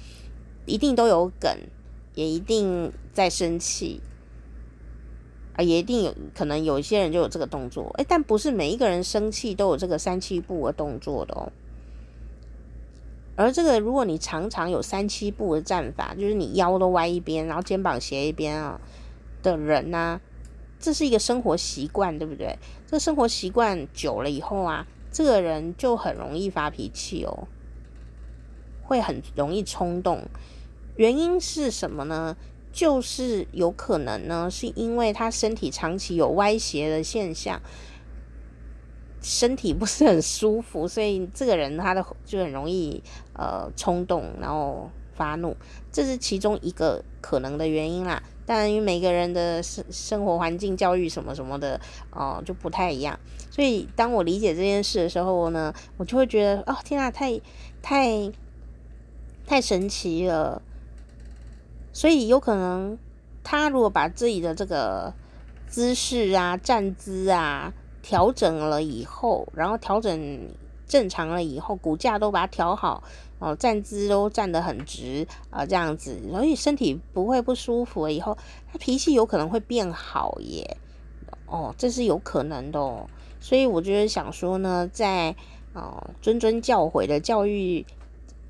[0.66, 1.52] 一定都有梗，
[2.14, 4.02] 也一定在生气。
[5.56, 11.52] 啊，也一定有可能有一些人就有这个动作，诶，但不是每一个人生气都有这个三七步的动作的哦。
[13.38, 18.80] 而这个，如果你常常有三七步的站法，就是你腰都歪一边，然后肩膀斜一边啊
[19.44, 20.22] 的人呢，
[20.80, 22.58] 这是一个生活习惯，对不对？
[22.88, 27.48] 这个生活习惯久了以后啊，这个人就很容易发脾气哦，
[28.84, 30.24] 会很容易冲动。
[30.96, 32.38] 原因是什么呢？
[32.76, 37.62] 就是有可能呢，是因为他身体长期有歪斜的现象，
[39.22, 45.56] 身体不是很舒服，所以这个人他的就很容易呃冲动，然后发怒，
[45.90, 48.22] 这是其中一个可能的原因啦。
[48.46, 51.80] 当然，因为每个人的生生活环境、教育什么什么的
[52.12, 53.18] 哦、就不太一样，
[53.50, 57.40] 所以当我理解这件事的时候呢，我就会觉得哦，天啊，太
[57.82, 58.30] 太
[59.48, 60.62] 太神奇了。
[61.96, 62.98] 所以有可能，
[63.42, 65.14] 他如果把自己的这个
[65.66, 67.72] 姿势啊、站姿啊
[68.04, 70.50] 调整了以后，然后调整
[70.86, 73.02] 正常了以后，骨架都把它调好，
[73.40, 78.38] 哦，站姿都站得很直啊，这样子，所以身体不会不舒服了以后，
[78.70, 80.76] 他脾气有可能会变好耶。
[81.46, 83.10] 哦，这是有可能的哦。
[83.40, 85.34] 所以我觉得想说呢，在
[85.72, 87.86] 哦谆谆教诲的教育。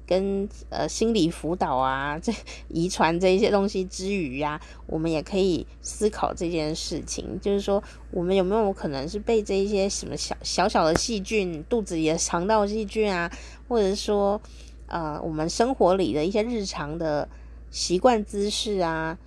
[0.08, 2.32] 跟呃心理辅导啊，这
[2.68, 13.32] 遗传这一些东西之余呀，我们也可以思考这件事情，就是说我们有没有可能是被这一些什么小小小的细菌，肚子里的肠道细菌啊，
[13.68, 14.40] 或者说
[14.88, 17.28] 呃我们生活里的一些日常的
[17.72, 19.18] 习惯姿势啊，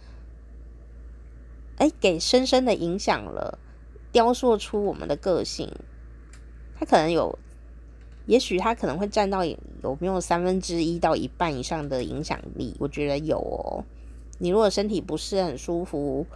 [1.79, 3.59] 哎，给深深的影响了，
[4.13, 5.73] 雕塑出我们的个性，
[6.79, 7.39] 它可能有。
[8.29, 9.57] 也许他可能会占到有
[9.99, 13.85] 没有三分之一到一半以上的影响力，我觉得有哦。
[14.39, 16.27] 你如果身体不是很舒服，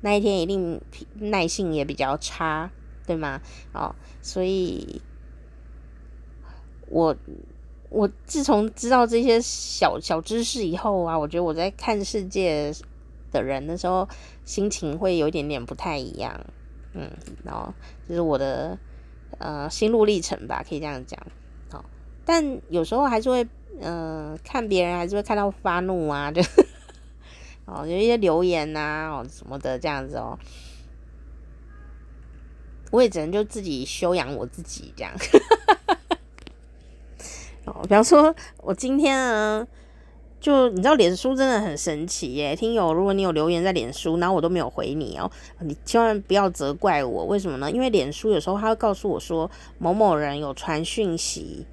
[0.00, 0.80] 那一天一定
[1.14, 2.70] 耐性也比较差，
[3.04, 3.42] 对吗？
[3.74, 5.02] 哦，所以
[6.88, 7.16] 我
[7.88, 12.72] 我自从知道这些小小知识以后啊，我觉得我在看世界
[13.32, 14.08] 的人的时候，
[14.44, 16.46] 心情会有一点点不太一样。
[16.94, 17.10] 嗯，
[17.42, 17.74] 然后
[18.06, 18.78] 这是我的
[19.38, 21.20] 呃心路历程吧，可以这样讲。
[22.32, 23.44] 但有时候还是会，
[23.80, 26.40] 嗯、看别人还是会看到发怒啊， 就
[27.64, 30.38] 哦，有一些留言呐、啊，哦什么的这样子哦，
[32.92, 35.12] 我也只能就自己修养我自己这样。
[37.66, 39.66] 哦，比方说，我今天呢，
[40.38, 47.68] 就你知道，脸书真的很神奇耶，听友，如果你有留言在脸书，然后我都没有回你哦，你千万不要责怪我，为什么呢？
[47.68, 51.66] 因为脸书有时候他会告诉我说某某人有传讯息，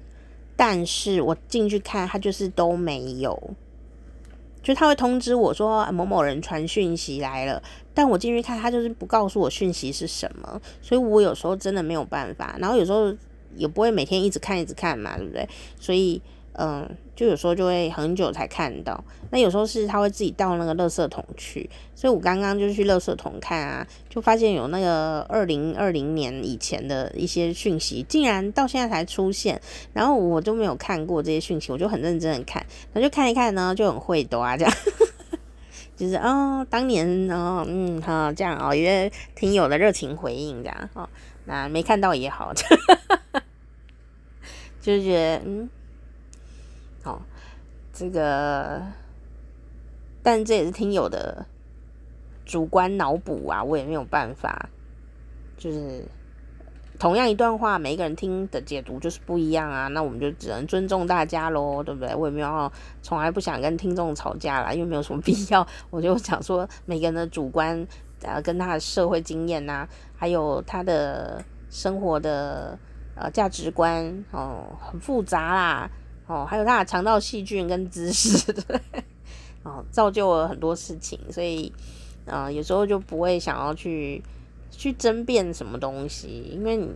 [0.58, 3.50] 但是我进去看，他就是都没有，
[4.60, 7.62] 就他会通知我说某某人传讯息来了，
[7.94, 13.14] 但我进去看，他就是不告诉我讯息是什么，所以我有时候真的没有办法，然后有时候
[13.54, 15.48] 也不会每天一直看一直看嘛，对不对？
[15.78, 16.20] 所以。
[16.60, 29.60] 嗯，就有时候就会很久才看到，那有时候是他会自己到那个垃圾桶去，所以我刚刚就去垃圾桶看啊，就发现有那个二零二零年以前的一些讯息，竟然到现在才出现，
[29.92, 34.74] 然后我就没有看过这些讯息，我就很认真的看，那就看一看呢，就很会多啊，这样，
[35.94, 41.08] 就是哦，当年哦，嗯，哈，这样哦，因为听友的热情回应这样，哦，
[41.44, 42.52] 那没看到也好，
[44.82, 45.70] 就是觉得嗯。
[47.98, 48.80] 这个，
[50.22, 51.44] 但这也是听友的
[52.44, 54.68] 主观脑补啊，我也没有办法。
[55.56, 56.04] 就是
[56.96, 62.14] 同样一段话，每一个人听的解读就是不一样啊，那我们就只能尊重大家喽，对不对？
[62.14, 65.66] 我也没有从来不想跟听众吵架啦，因为没有什么必要。
[65.90, 67.84] 我就想说，每个人的主观，
[68.22, 72.78] 呃，跟他的社会经验呐，还有他的生活的
[73.16, 75.90] 呃价值观哦，很复杂啦。
[76.28, 78.80] 哦，还有他的肠道细菌跟知识， 对，
[79.64, 81.72] 哦，造就了很多事情，所以，
[82.26, 84.22] 呃，有时候就不会想要去
[84.70, 86.88] 去争辩什么东西，因为你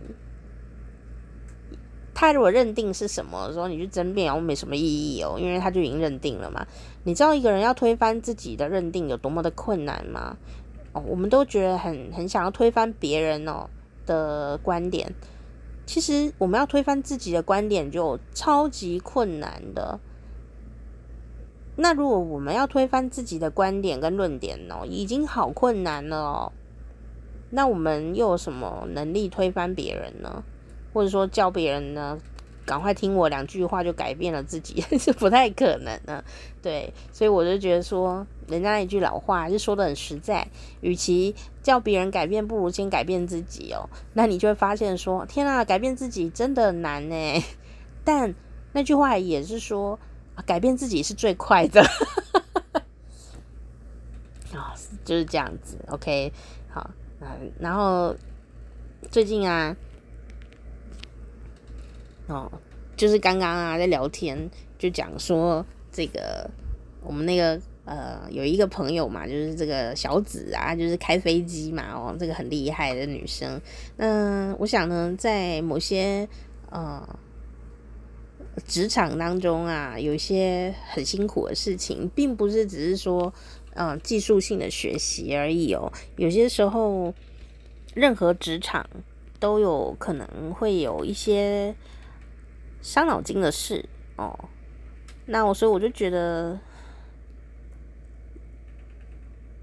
[2.13, 6.65] 他如果认定是什么的时候，你去争辩，然后没什么意义哦，因为他就已经认定了嘛。
[7.03, 10.37] 你知道一个人要推翻自己的认定有多么的困难吗？
[10.93, 13.67] 哦，我们都觉得很很想要推翻别人哦
[14.05, 15.11] 的观点。
[15.85, 19.99] 其实我们要推翻自己的观点就超级困难的。
[21.75, 26.51] 那如果我们要推翻自己的观点跟论点呢，已经好困难了哦。
[27.49, 30.43] 那我们又有什么能力推翻别人呢？
[30.93, 32.19] 或者说教别人呢？
[32.65, 36.23] 赶快听我两句话就改变了自己 是不太可能的，
[36.61, 40.47] 对，所以我就觉得说，人家一句老话就说得很实在，
[40.81, 43.89] 与其叫别人改变，不如先改变自己哦。
[44.13, 47.43] 那你就会发现说，天啊，改变自己真的难呢。
[48.05, 48.33] 但
[48.71, 49.99] 那句话也是说，
[50.45, 51.81] 改变自己是最快的
[54.55, 54.73] 啊，
[55.03, 55.77] 就是这样子。
[55.89, 56.31] OK，
[56.69, 58.15] 好，嗯，然后
[59.11, 59.75] 最近啊。
[62.27, 62.49] 哦，
[62.95, 66.49] 就是刚刚啊，在聊天就讲说这个
[67.01, 73.59] 我们那个呃有一个朋友嘛，就是这个小紫啊，就是开飞机嘛，哦，这个很厉害的女生。
[73.97, 76.25] 那我想呢，在某些
[76.69, 77.05] 呃
[78.65, 83.33] 职场当中啊，有一些很辛苦的事情，并不是只是说
[83.73, 87.13] 嗯、呃、技术性的学习而已哦，有些时候
[87.93, 88.89] 任何职场
[89.41, 91.75] 都有可能会有一些。
[92.83, 93.85] 伤脑筋的事
[94.17, 94.37] 哦，
[95.25, 96.59] 那我所以我就觉得，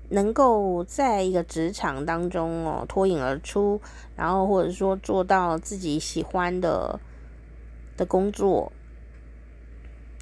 [0.08, 3.78] 能够在一个职场当中哦脱颖而出，
[4.16, 6.98] 然后或者说做到自己喜欢的
[7.98, 8.72] 的工作，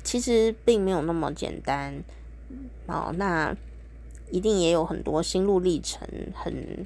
[0.02, 2.02] 其实并没有那么简单
[2.86, 3.14] 哦。
[3.16, 3.56] 那
[4.32, 6.84] 一定也有很多心路历程，很。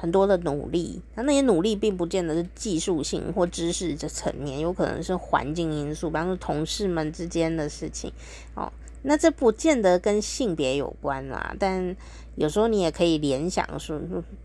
[0.00, 8.12] 很多的努力，那那些努力并不见得是技术性或知识的层面，有可能是环境因素，比方说同事们之间的事情，
[8.54, 11.52] 哦，那这不见得跟性别有关啦。
[11.58, 11.96] 但
[12.36, 14.00] 有时候你也可以联想说，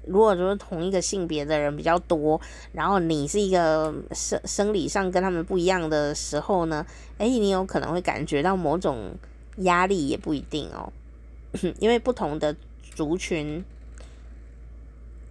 [0.07, 6.83] 如果说同一个性别的人比较多，然后你是一个生生理上跟他们不一样的时候呢，
[7.19, 9.11] 诶，你有可能会感觉到某种
[9.57, 10.91] 压力，也不一定哦，
[11.77, 12.55] 因为不同的
[12.95, 13.63] 族群。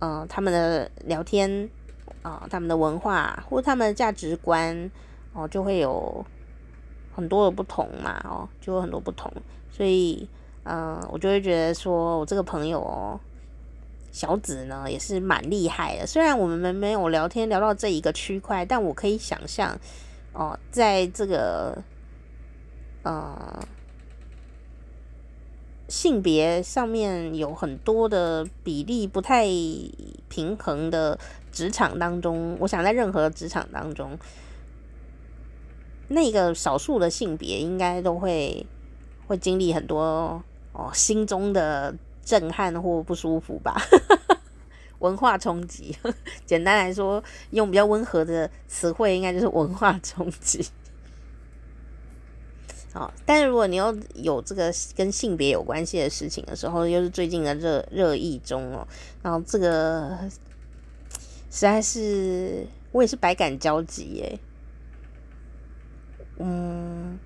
[0.02, 1.70] 呃，他们的聊天
[2.22, 4.90] 啊、他们的文化或他们的价值观
[5.32, 6.26] 哦、就会有
[7.14, 9.32] 很多的不同嘛，哦，就有很多不同，
[9.70, 10.28] 所以，
[10.64, 13.20] 嗯、我就会觉得说，我这个朋友哦，
[14.10, 16.04] 小紫呢也是蛮厉害的。
[16.04, 19.78] 虽然我们没没有聊天聊到这一个区块，但我可以想象，
[20.32, 21.80] 哦、在这个，
[23.04, 23.64] 呃。
[25.92, 29.46] 性别上面有很多的比例不太
[30.30, 31.18] 平衡的
[31.52, 34.18] 职场当中，我想在任何职场当中，
[36.08, 38.66] 那个少数的性别应该都会
[39.26, 43.76] 会经历很多哦心中的震撼或不舒服吧，
[45.00, 45.94] 文化冲击。
[46.46, 50.66] 简单来说，用比较温和的词汇，应该就是文化冲击。
[52.94, 58.86] 哦，但是如果你要有这个跟性别有关系的事情的时候，又是最近的热热议中哦，
[59.22, 60.18] 然后这个
[61.50, 64.38] 实在是我也是百感交集耶。
[66.38, 67.18] 嗯，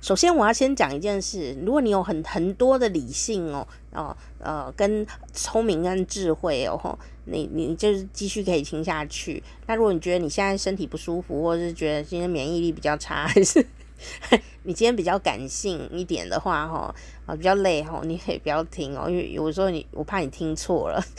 [0.00, 9.42] 首先我要先讲一件事，如果你有很很多的理性哦，哦呃，跟聪明跟智慧哦，你你就是继续可以听下去。
[9.66, 13.64] 那如果你觉得你现在身体不舒服，或者是觉得今天免疫力比较差，还是
[14.64, 16.94] 你今天比较感性一点的话，哈
[17.26, 21.02] 啊比较累哈，你可以不要听哦，因为有时候你我怕你听错了。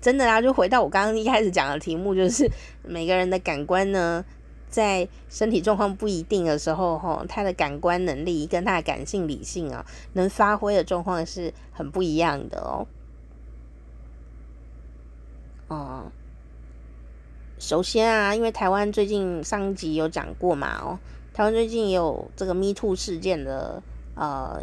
[0.00, 2.50] 真的啊，就回到我刚刚一开始讲的题目，就是
[2.82, 4.24] 每个人的感官呢，
[4.68, 12.86] 在身体状况不一定的时候，哈，他的感官能力跟他的感性理性啊，能发挥的状况是很不一样的哦。
[15.68, 16.12] 哦、
[17.62, 20.98] 首先啊，因为台湾最近上一集有讲过嘛，哦，
[21.32, 23.80] 台湾最近也有这个 Me Too 事件的，
[24.16, 24.60] 呃，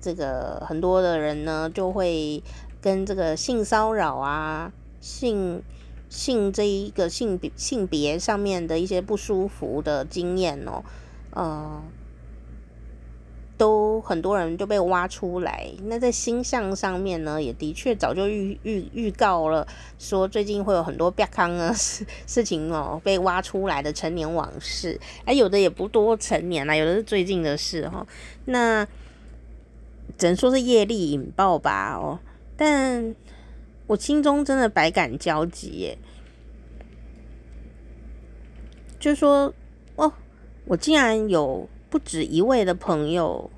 [0.00, 2.42] 这个很多的人呢就会。
[2.82, 5.62] 跟这个性骚扰啊，性
[6.08, 10.82] 性这一个性别性别上面的一些不舒服的经验哦，
[11.30, 11.80] 呃，
[13.56, 15.68] 都很多人就被挖出来。
[15.84, 19.66] 那在星象上面呢，也的确早就预预预告了，
[19.98, 24.98] 说最近会有很多不康的 事事情哦被挖出来的成年往事。
[25.24, 28.06] 哎，有的也不多成年啦，有的是最近的事哈、哦。
[28.46, 28.84] 那
[30.18, 32.18] 只能说是业力引爆吧哦。
[32.56, 33.14] 但
[33.86, 35.98] 我心中真的百感交集耶，
[38.98, 39.52] 就说
[39.96, 40.12] 哦，
[40.64, 43.50] 我竟然有不止一位的朋友，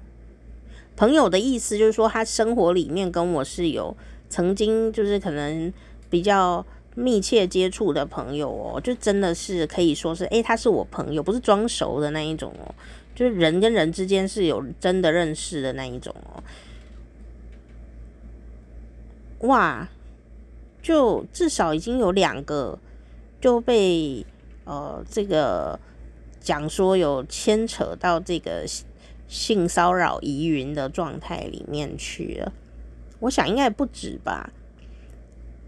[0.97, 3.97] 朋友的意思就是说，他生活里面跟我是有
[4.29, 5.73] 曾经就是可能
[6.11, 6.67] 比较
[6.97, 12.75] 密切接触的朋友哦，就真的是可以说是，诶，他是我朋友，不是装熟的那一种哦，
[13.15, 16.43] 就是人跟人之间是有真的认识的那一种哦。
[19.47, 19.89] 哇，
[20.83, 22.77] 就至少已经有两个
[23.41, 24.27] 就被
[24.65, 25.79] 呃这个
[26.45, 28.67] 讲说有牵扯到这个
[29.27, 32.53] 性骚扰疑云的状态里面去了。
[33.21, 34.51] 我想应该不止吧，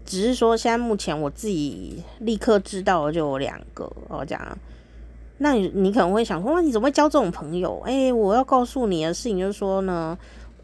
[0.05, 3.91] 只是说现在目前我自己立刻知道的就有两个。
[4.07, 4.57] 我讲，
[5.39, 7.81] 那你你可能会想说，哇，你怎么会交这种朋友？
[7.83, 10.15] 哎，我要告诉你的事情就是说呢。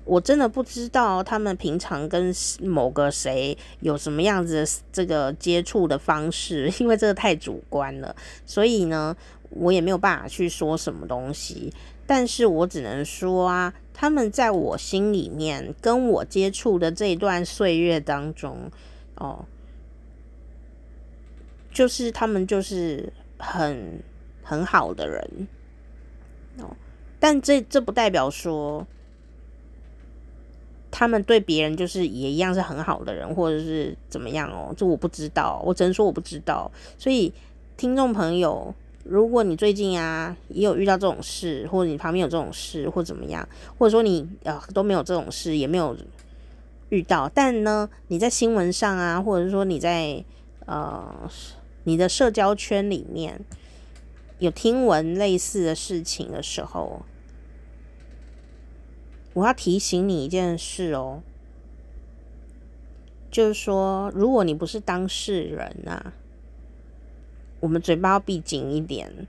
[0.05, 8.14] 我真的不知道他们平常跟某个谁有什么样子的这个接触的方式，因为这个太主观了，
[8.45, 9.16] 所以呢，
[9.56, 11.74] 我也没有办法去说什么东西。
[12.06, 18.70] 但是我只能说啊，他们在我心里面跟我接触的这一段岁月当中，
[19.16, 19.45] 哦，
[21.72, 24.04] 就是他们就是很
[24.43, 25.47] 很好的人
[26.60, 26.76] 哦，
[27.20, 28.86] 但这这不代表说。
[30.95, 34.72] 他们对别人就是也一样是很好的人，或者是怎么样哦？
[34.78, 36.72] 这我不知道，我只能说我不知道。
[36.99, 37.34] 所以，
[37.76, 43.47] 听众朋友，如果你最近啊也有遇到这种事，或者你旁边有这种事，或怎么样，
[43.78, 45.95] 或者说你呃都没有这种事，也没有
[46.89, 50.24] 遇到，但呢你在新闻上啊，或者是说你在
[50.66, 51.30] 呃
[51.84, 53.41] 你的社交圈里面
[54.39, 57.04] 有听闻类似的事情的时候。
[59.36, 61.24] 我要提醒你一件事哦，
[63.32, 66.14] 就是说，如果你不是当事人呐，
[67.64, 69.26] 我们嘴巴要闭紧一点。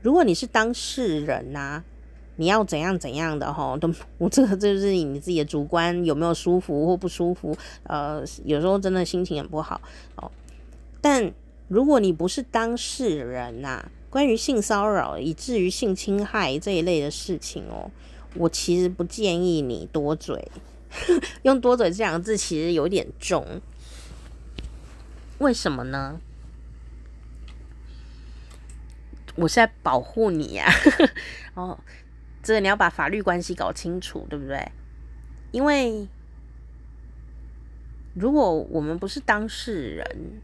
[0.00, 1.82] 如果你是当事人呐，
[2.36, 9.78] 你要怎样怎样的吼，都 我这个就是你自己的主观有没有舒服或不舒服，呃，有时候真的心情很不好
[10.16, 10.32] 哦。
[11.02, 11.30] 但
[11.68, 17.90] 如果你不是当事人呐，关于性骚扰以至于性侵害这一类的事情哦。
[18.34, 20.50] 我其实不建议你多嘴，
[21.44, 23.44] 用多嘴这两个字其实有点重。
[25.36, 26.18] 为什么呢？
[29.34, 30.66] 我是在保护你呀。
[31.54, 31.78] 哦，
[32.42, 34.70] 这你要把法律关系搞清楚，对不对？
[35.50, 36.08] 因为
[38.14, 40.40] 如果我们不是当事人，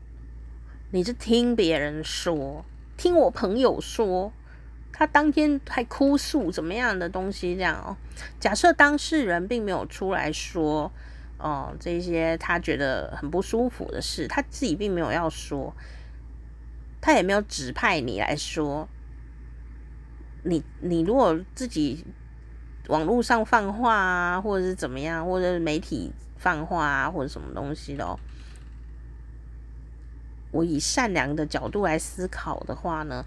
[0.90, 2.64] 你是听别人说，
[2.96, 4.32] 听我朋友说。
[4.90, 7.54] 他当天还哭诉怎么样的东西？
[7.54, 7.96] 这样哦。
[8.40, 10.90] 假设当事人并没有出来说，
[11.38, 15.72] 哦，这些他觉得很不舒服的事，他自己并没有要说，
[17.00, 18.88] 他也没有指派你来说。
[20.44, 22.06] 你你如果自己
[22.88, 28.18] 网络上放话啊，或者是怎么样，或者媒体放话啊，或者什么东西的，
[30.52, 33.24] 我以善良的角度来思考的话呢？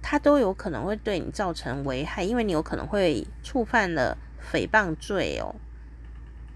[0.00, 4.16] 他都有可能会对你造成危害，因为你有可能会触犯了
[4.52, 5.54] 诽谤罪哦。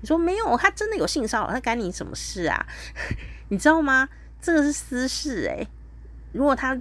[0.00, 2.66] 你说没有，他真的有性骚扰，他干你什么事啊？
[3.50, 4.08] 你知道吗？
[4.40, 5.68] 这个是私事诶。
[6.32, 6.78] 如果他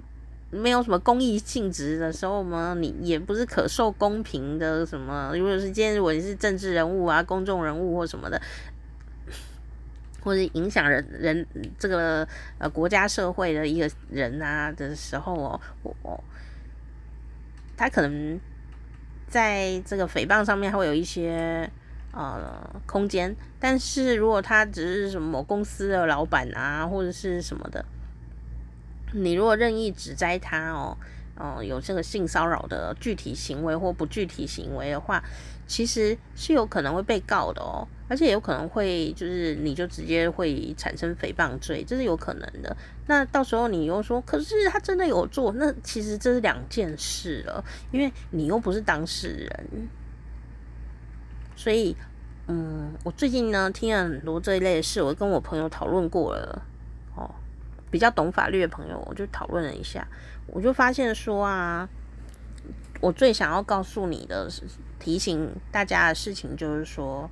[0.50, 5.32] 没有什么公益性质的时候嘛，你也不是可受公平的什么。
[5.34, 8.40] 如果是今天，如果是政治人物啊、公众人物或什么的，
[10.22, 11.46] 或者影响人人
[11.78, 12.26] 这个
[12.58, 16.24] 呃国家社会的一个人啊的时候哦，我
[17.76, 18.38] 他可能
[19.28, 21.70] 在这个诽谤上面会有一些。
[22.18, 22.40] 呃，
[22.86, 27.84] 空间，但是如果他只是什么公司的老板啊，或者是什么的，
[29.16, 30.96] 你如果任意指摘他哦，
[31.36, 35.22] 哦、有这个性骚扰的具体行为或不具体行为的话，
[35.66, 42.76] 其实是有可能会被告的哦，而且有可能会就是你就直接会产生诽谤罪，这是有可能的。
[43.06, 47.62] 那到时候你又说，可是他真的有做，那其实这是两件事了，
[47.92, 49.88] 因为你又不是当事人。
[51.54, 51.96] 所以，
[52.48, 56.62] 嗯，我最近呢听了很多这一类的事，我跟我朋友讨论过了，
[57.14, 57.30] 哦，
[57.90, 60.06] 比较懂法律的朋友，我就讨论了一下，
[60.46, 61.88] 我就发现说啊，
[63.00, 64.50] 我最想要告诉你的、
[64.98, 67.30] 提醒大家的事情就是说，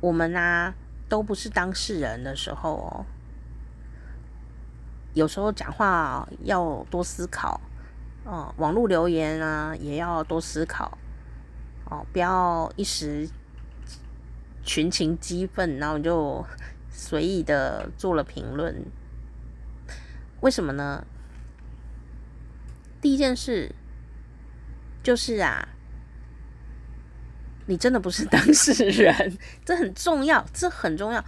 [0.00, 0.74] 我们啊
[1.08, 3.06] 都不是当事人的时候哦，
[5.14, 7.60] 有时候讲话要多思考。
[8.24, 10.98] 哦，网络留言啊，也要多思考
[11.86, 13.26] 哦，不要一时
[14.62, 16.44] 群情激愤，然后就
[16.98, 18.84] 随意的做了评论。
[20.40, 21.06] 为什么呢？
[23.00, 23.72] 第一件事
[25.00, 25.68] 就是啊，
[27.66, 31.24] 你真的不是当事人，这很重要，这很重要。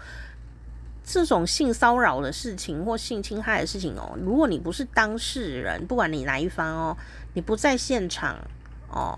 [1.05, 6.97] 这种性骚扰的事情或性侵害的事情哦，如果你不是当事人，不管你哪一方哦，
[7.35, 8.37] 你不在现场
[8.89, 9.17] 哦，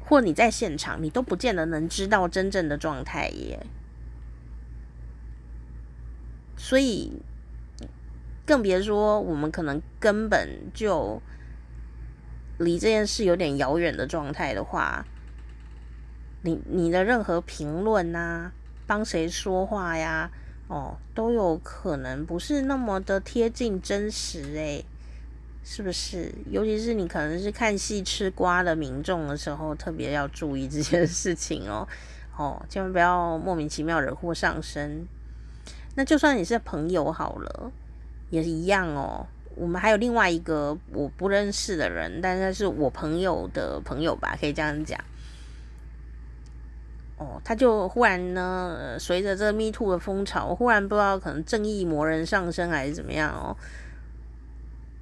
[0.00, 3.66] 或你在现场，你都不见得能知道真正的状态耶。
[6.62, 7.10] 所以，
[8.46, 11.20] 更别说我们可能根本就
[12.58, 15.04] 离这件事有点遥远的状态的话，
[16.42, 18.52] 你你的任何评论啊，
[18.86, 20.30] 帮谁说话呀？
[20.68, 24.84] 哦，都有可能不是那么的贴近真实诶，
[25.64, 26.32] 是不是？
[26.48, 31.88] 尤其是你可能是看戏吃瓜的民众的时候，特别要注意这件事情哦。
[32.36, 35.04] 哦，千万不要莫名其妙惹祸上身。
[35.94, 37.70] 那就算你是朋友好了，
[38.30, 39.26] 也是一样哦。
[39.54, 44.98] 我们还有另外一个我不认识的人，但是是我朋友的朋友吧，可以这样讲。
[47.18, 53.54] 哦，他就忽然呢，随着这个 Me Too 的风潮，忽然不知道可能正义魔人上身还是怎么样哦，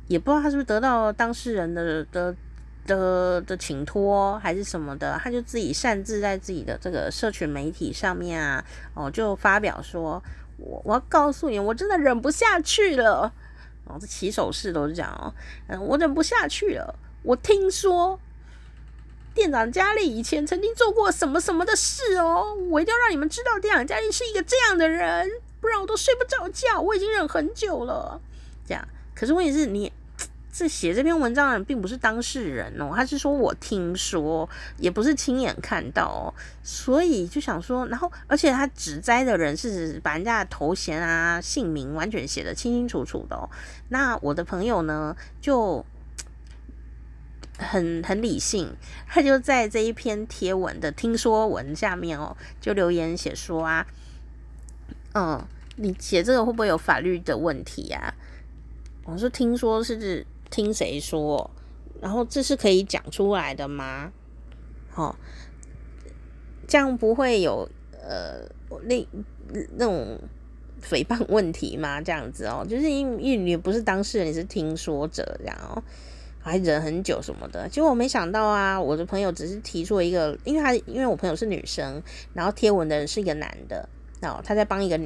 [0.08, 2.34] 也不知道他是不是得到当事人的的
[2.84, 8.62] 的的请托还是什么的，他就自己擅自在自己的这个社群媒体上面啊，
[8.94, 10.22] 哦，就发表说，
[10.60, 13.32] 我我要告诉你，我真的忍不下去了，
[13.86, 15.34] 哦，这起手式都是这样哦，
[15.68, 18.18] 嗯，我忍不下去了，我听说。
[19.32, 25.30] 店长佳丽以前曾经做过什么什么的事哦，我一定要让你们知道，店长佳丽是一个这样的人，
[25.60, 26.80] 不然我都睡不着觉。
[26.80, 28.20] 我已经忍很久了，
[28.66, 28.86] 这样。
[29.14, 29.90] 可是问题是你
[30.52, 34.48] 这写这篇文章的人并不是当事人哦，他是说我听说，
[34.78, 43.48] 也不是亲眼看到哦，所以就想说，然后而且他指摘的人是把人家的头衔啊、姓名完全写得清清楚楚的哦。
[43.88, 45.84] 那我的朋友呢，就。
[47.62, 48.74] 很很理性，
[49.06, 53.86] 他就在这一篇贴文的听说文下面哦，就留言写说啊，
[55.12, 55.46] 嗯，
[55.76, 58.14] 你写这个会不会有法律的问题呀？
[59.04, 61.50] 我是听说是听谁说，
[62.00, 64.12] 然后这是可以讲出来的吗？
[64.90, 65.16] 好，
[66.66, 68.42] 这样不会有呃
[68.82, 69.06] 那
[69.76, 70.18] 那种
[70.82, 72.00] 诽谤问题吗？
[72.00, 75.82] 这样子哦，就是因为因你不是当事人，你是听说者这样哦。
[76.42, 83.86] 还忍很久什么的，结果我没想到啊，我的朋友只是提出了一个，因为他因为我朋友是女生，然后贴文的人是一个男的，
[84.22, 84.98] 然后他在帮一个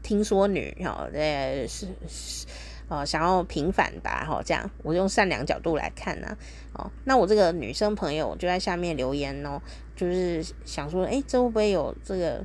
[0.00, 2.46] 听说女，哈，呃是是
[2.88, 6.36] 哦想要平反吧，哈这样，我用善良角度来看呢，
[6.72, 9.60] 哦，那我这个女生朋友就在下面留言哦，
[9.94, 12.44] 就是想说，诶，这会不会有这个？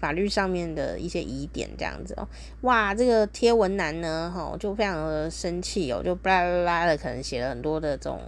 [0.00, 2.28] 法律上面的一些疑点，这样子哦，
[2.60, 8.20] 哇，这个贴文男呢，哈，就非常的生气哦，就巴拉巴拉的，可能写了很多的这种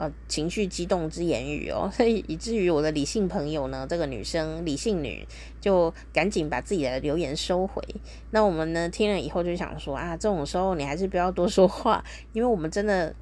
[0.00, 5.28] 呃情绪激动之言语哦， 所以以至于我的理性朋友呢，这个女生理性女
[5.60, 7.82] 就赶紧把自己的留言收回。
[8.30, 13.14] 那我们呢听了以后就想说啊，这种时候你还是不要多说话，因为我们真的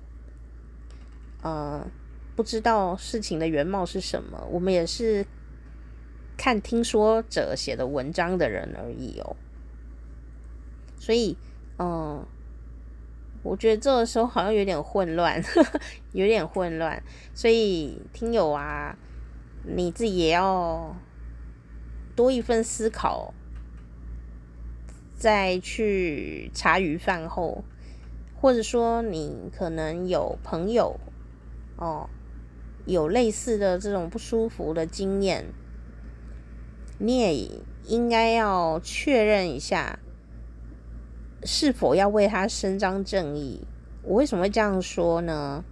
[1.42, 1.84] 呃
[2.36, 5.26] 不知道事情的原貌是什么，我们也是
[6.36, 9.34] 看听说者写的文章的人而已哦。
[11.00, 11.36] 所以，
[11.78, 12.26] 嗯，
[13.48, 15.80] 我觉得这个时候好像有点混乱，呵呵，
[16.12, 17.02] 有点混乱。
[17.32, 18.94] 所以，听友啊，
[19.64, 20.94] 你自己也要
[22.14, 23.32] 多一份思考，
[25.16, 27.64] 再去茶余饭后，
[28.38, 31.00] 或者说你可能有朋友
[31.76, 32.10] 哦，
[32.84, 35.46] 有类似的这种不舒服的经验，
[36.98, 37.50] 你也
[37.86, 39.98] 应该要确认一下。
[41.44, 43.62] 是否要为他伸张正义？
[44.02, 45.64] 我为什么会这样说呢？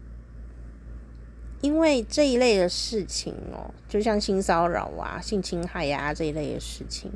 [1.63, 7.11] 因为这一类的事情哦，就像性骚扰啊、性侵害呀、这一类的事情，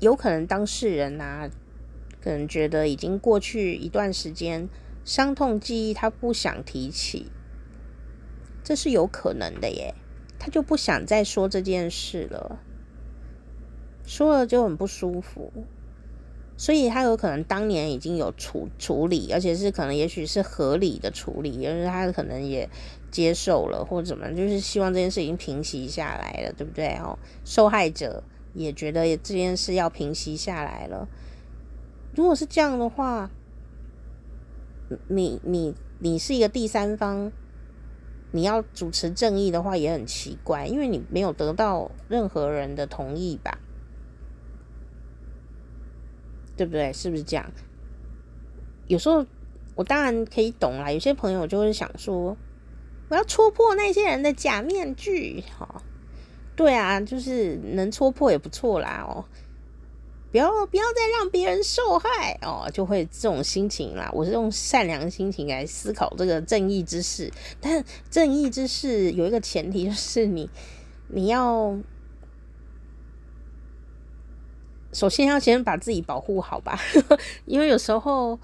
[0.00, 1.48] 有可能当事人啊，
[2.20, 4.68] 可能觉得已经过去一段时间，
[5.04, 7.32] 伤痛记忆他不想提起，
[8.62, 9.94] 这是有可能的耶，
[10.38, 12.60] 他就不想再说这件事了。
[14.08, 15.52] 说了就很不舒服，
[16.56, 22.66] 所以他有可能当年已经有处处理，而且是可能也许是合理的处理，就是他可能也
[23.10, 26.96] 接受了或怎么，就是希望这件事已经平息下来了，对不对？
[26.96, 31.06] 哦，受害者也觉得这件事要平息下来了。
[32.14, 33.30] 如果是这样的话，
[35.06, 37.30] 你你你是一个第三方，
[38.32, 43.60] 你要主持正义的话也很奇怪，因为你没有得到任何人的同意吧？
[46.58, 46.92] 对不对？
[46.92, 47.50] 是不是这样？
[48.88, 49.24] 有时候
[49.76, 50.90] 我当然可以懂啦。
[50.90, 52.36] 有些朋友就会想说，
[53.08, 55.44] 我要戳破那些人的假面具。
[55.56, 55.80] 哈，
[56.56, 59.06] 对啊，就是能戳破也不错啦。
[59.08, 59.24] 哦，
[60.32, 64.10] 不要不要再让别人受害哦，就会这种心情啦。
[64.12, 70.50] 我是用善良的心情来思考这个正义之事，但正义之事有一个前提，就是你
[71.06, 71.78] 你要。
[74.98, 76.76] 首先要先把自己保护好吧，
[77.46, 78.36] 因为有时候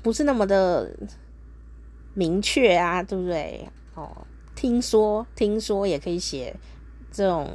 [0.00, 0.96] 不是那么的
[2.14, 3.68] 明确啊，对不对？
[3.96, 4.08] 哦，
[4.54, 6.54] 听说听说也可以写
[7.10, 7.50] 这种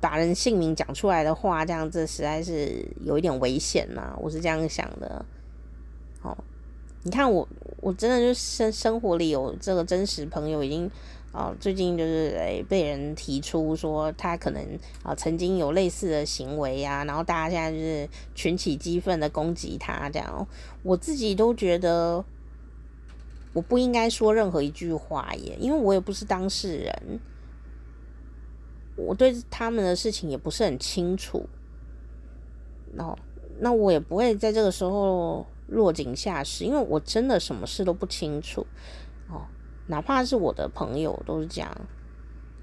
[0.00, 5.24] 把人姓名讲出来的话，这样子实在是有一点危险呐，我是这样想的。
[6.22, 6.36] 哦，
[7.04, 7.48] 你看我
[7.80, 10.90] 我真的就生生活里有这个真实朋友已经。
[11.32, 14.62] 哦，最近就是诶被人提出说他可能
[15.04, 20.46] 啊曾经有类似的行为呀，然后大家现在就是群起激愤的攻击他这样，
[20.82, 22.24] 我自己都觉得
[23.52, 27.20] 我不应该说任何一句话耶，因为我也不是当事人，
[28.96, 31.48] 我对他们的事情也不是很清楚，
[32.96, 33.16] 哦，
[33.60, 38.66] 那我也不会在这个时候落井下石，因为我真的什么事都不清楚，
[39.90, 41.68] 哪怕是我的朋友都是这样，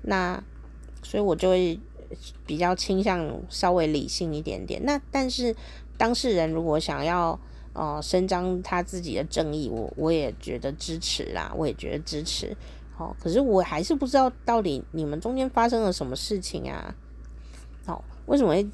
[0.03, 0.41] 那
[1.03, 1.77] 所以我就会
[2.45, 4.81] 比较倾向稍微理性一点点。
[4.85, 5.53] 那但是
[5.97, 7.37] 当事人如果想要
[7.73, 12.55] 呃伸张他自己的正义，我我也觉得支持啦，我也觉得支持。
[12.95, 16.95] 好，可是我还是不知道到底你们中间发生了什么事情啊？
[17.85, 18.65] 好，为什么会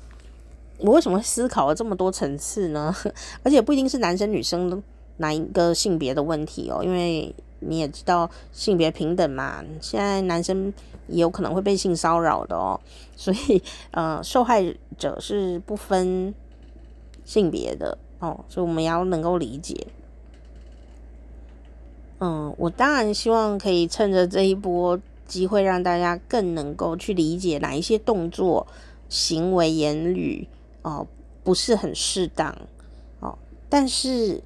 [0.77, 2.95] 我为什么会思考了这么多层次呢？
[3.41, 4.79] 而且不一定是男生女生的
[5.17, 7.33] 哪一个性别的问题哦，因为。
[7.67, 10.73] 你也知道性别平等嘛，现在男生
[11.07, 12.79] 也有可能会被性骚扰的哦，
[13.15, 13.61] 所以
[13.91, 14.63] 呃，受害
[14.97, 16.33] 者是不分
[17.25, 19.87] 性别的哦，所以我们要能够理解。
[22.19, 28.65] 嗯，我当然希望可以趁着这一波机会，让大家更能够去理解哪一些动作、
[29.09, 30.47] 行为、言语
[30.83, 31.05] 哦
[31.43, 32.55] 不是很适当
[33.19, 33.37] 哦，
[33.69, 34.41] 但是。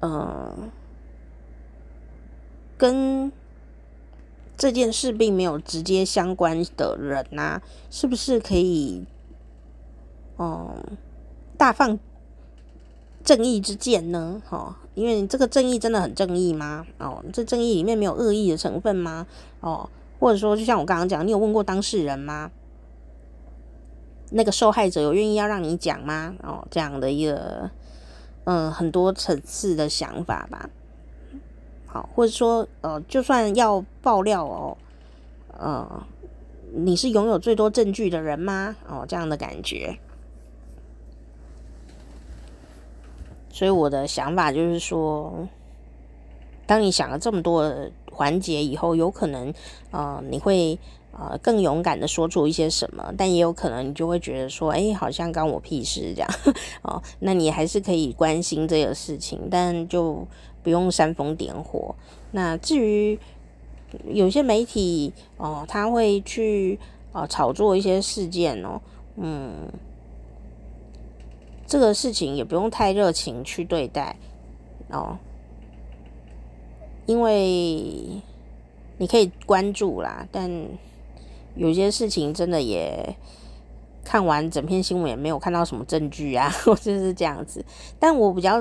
[0.00, 0.70] 嗯，
[2.76, 3.32] 跟
[4.56, 9.06] 这件事并没有直接相关的人呐、是不是可以，
[10.38, 10.96] 嗯，
[11.56, 11.98] 大放
[13.24, 14.42] 正义之剑呢？
[14.50, 16.86] 哦，因为这个正义真的很正义吗？
[16.98, 19.26] 哦，这正义里面没有恶意的成分吗？
[19.60, 19.88] 哦，
[20.20, 22.50] 或者说，就像我刚刚讲，你有问过当事人吗？
[24.30, 26.34] 那个受害者有愿意要让你讲吗？
[26.42, 27.70] 哦，这样的一个。
[28.46, 30.70] 嗯，很多层次的想法吧，
[31.84, 34.78] 好，或者说，呃，就算要爆料哦，
[35.58, 36.06] 呃，
[36.72, 38.76] 你是拥有最多证据的人吗？
[38.88, 39.98] 哦，这样的感觉。
[43.50, 45.48] 所以我的想法就是说，
[46.66, 47.74] 当你想了这么多
[48.12, 49.52] 环节以后，有可能，
[49.90, 50.78] 呃，你会
[51.18, 56.30] 呃更勇敢的说出一些什么，但也有可能你就会觉得说，哎，好像关我屁事这样
[56.82, 57.02] 哦。
[57.20, 60.26] 那你还是可以关心这个事情，但就
[60.62, 61.94] 不用煽风点火。
[62.32, 63.18] 那至于
[64.04, 66.78] 有些媒体哦，他会去
[67.12, 68.80] 呃炒作一些事件哦，
[69.16, 69.52] 嗯。
[71.68, 74.16] 这个事情也不用太热情去对待
[74.88, 75.18] 哦，
[77.06, 78.22] 因为
[78.98, 80.48] 你可以关注啦，但
[81.56, 83.16] 有些事情真的也
[84.04, 87.64] 看完整篇新闻也没有看到什么证据啊， 或者是这样子。
[87.98, 88.60] 但我比较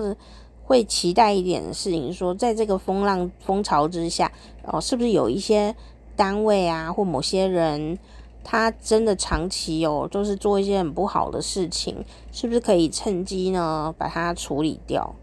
[0.64, 4.32] 会期待一点的事情，说在这个风浪风潮之下，
[4.64, 5.76] 哦，是不是有一些
[6.16, 8.00] 单位啊，或某些人？
[8.48, 15.16] 他真的长期哦，就是做一些很不好的事情，是不是可以趁机呢把它处理掉，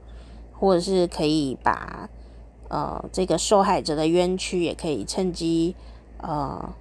[0.53, 2.11] 或者是可以把
[2.69, 5.77] 呃这个受害者的冤屈也可以趁机
[6.19, 6.75] 呃。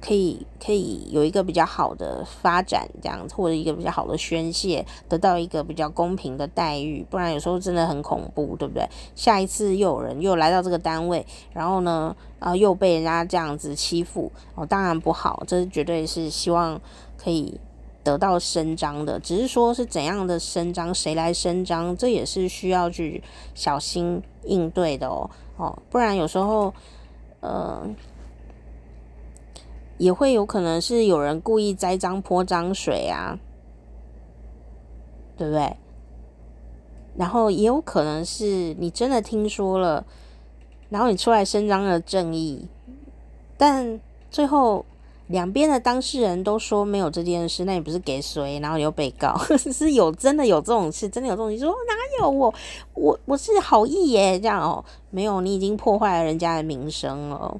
[0.00, 8.86] 可以可以有一个比较好的发展，这样或者一个比较好的宣泄，得到一个比较公平的待遇，不然有时候真的很恐怖，对不对？
[9.14, 16.80] 下一次又有人又来到这个单位，然后呢，啊、呃，又被人家这样子欺负，哦，当然不好，这绝对是希望
[17.16, 17.58] 可以
[18.04, 23.22] 得到伸张的，只是说是怎样的伸张，谁来伸张，这也是需要去
[23.54, 26.72] 小心应对的哦，哦，不然有时候，
[27.40, 27.88] 呃。
[29.98, 33.38] 也会有可能是有人故意栽赃泼脏水啊，
[35.36, 35.76] 对不对？
[37.16, 40.04] 然后也有可能是你真的听说了，
[40.90, 42.68] 然后你出来伸张了正义，
[43.56, 43.98] 但
[44.30, 44.84] 最后
[45.28, 48.60] 两边的当事人都说没有这件事，那你不是给谁？
[48.60, 52.52] 然后你又被告， 是有真的有这种事，真的有这种事，说哪有我
[52.92, 57.58] 我我是好意耶，这样哦，没有，你已经破坏了人家的名声了。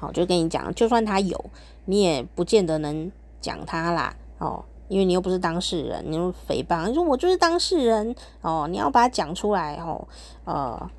[0.00, 1.44] 好，就跟你讲，就算他有，
[1.84, 10.08] 你也不见得能讲他啦，哦，因为你又不是当事人，你又诽谤，你说我就是当事人，哦，你要把它讲出来，哦，
[10.44, 10.90] 呃，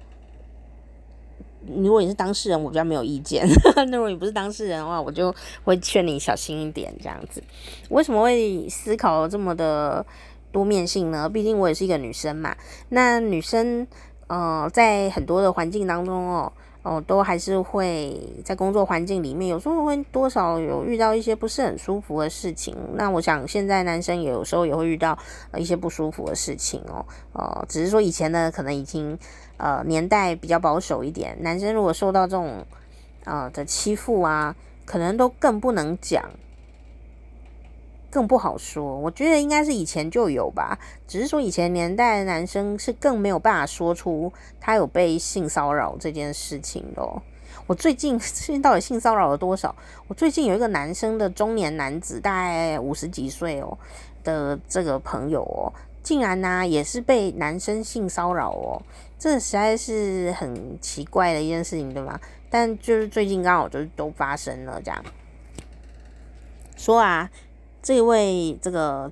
[1.66, 3.44] 如果你是当事人，我比较没有意见；
[3.76, 5.34] 那如果你不是当事人的话，我就
[5.64, 7.42] 会劝你小心一点，这样子。
[7.90, 10.06] 为什么会思考这么的
[10.52, 11.28] 多面性呢？
[11.28, 12.56] 毕竟我也是一个女生嘛，
[12.90, 13.88] 那女生，
[14.28, 16.54] 呃，在很多的环境当中哦。
[16.84, 22.76] 哦，都还是会在工作环境里面，有时候会多少有遇到一些不是很舒服的事情。
[22.96, 25.18] 那我想现在男生有时候也会遇到
[25.56, 27.06] 一些不舒服的事情哦。
[27.34, 29.16] 哦，只是说以前呢，可能已经
[29.58, 32.66] 呃年代比较保守一点，男生如果受到这种
[33.26, 36.24] 呃的欺负啊，可能都更不能讲。
[38.12, 47.02] 更不好说，我觉得应该是以前就有吧，只是说以前年代的男生是更没有办法说出他有被性骚扰这件事情的。
[47.68, 49.74] 我最近 最近到底性骚扰了多少？
[50.10, 53.78] 我最近有一个男生的中年男子，大概五十几岁哦
[54.26, 55.72] 的这个朋友哦，
[56.04, 58.82] 竟然呢也是被男生性骚扰哦，
[59.18, 62.20] 这实在是很奇怪的一件事情，对吗？
[62.50, 65.02] 但就是最近刚好就是都发生了这样，
[66.76, 67.30] 说啊。
[67.82, 69.12] 这位这个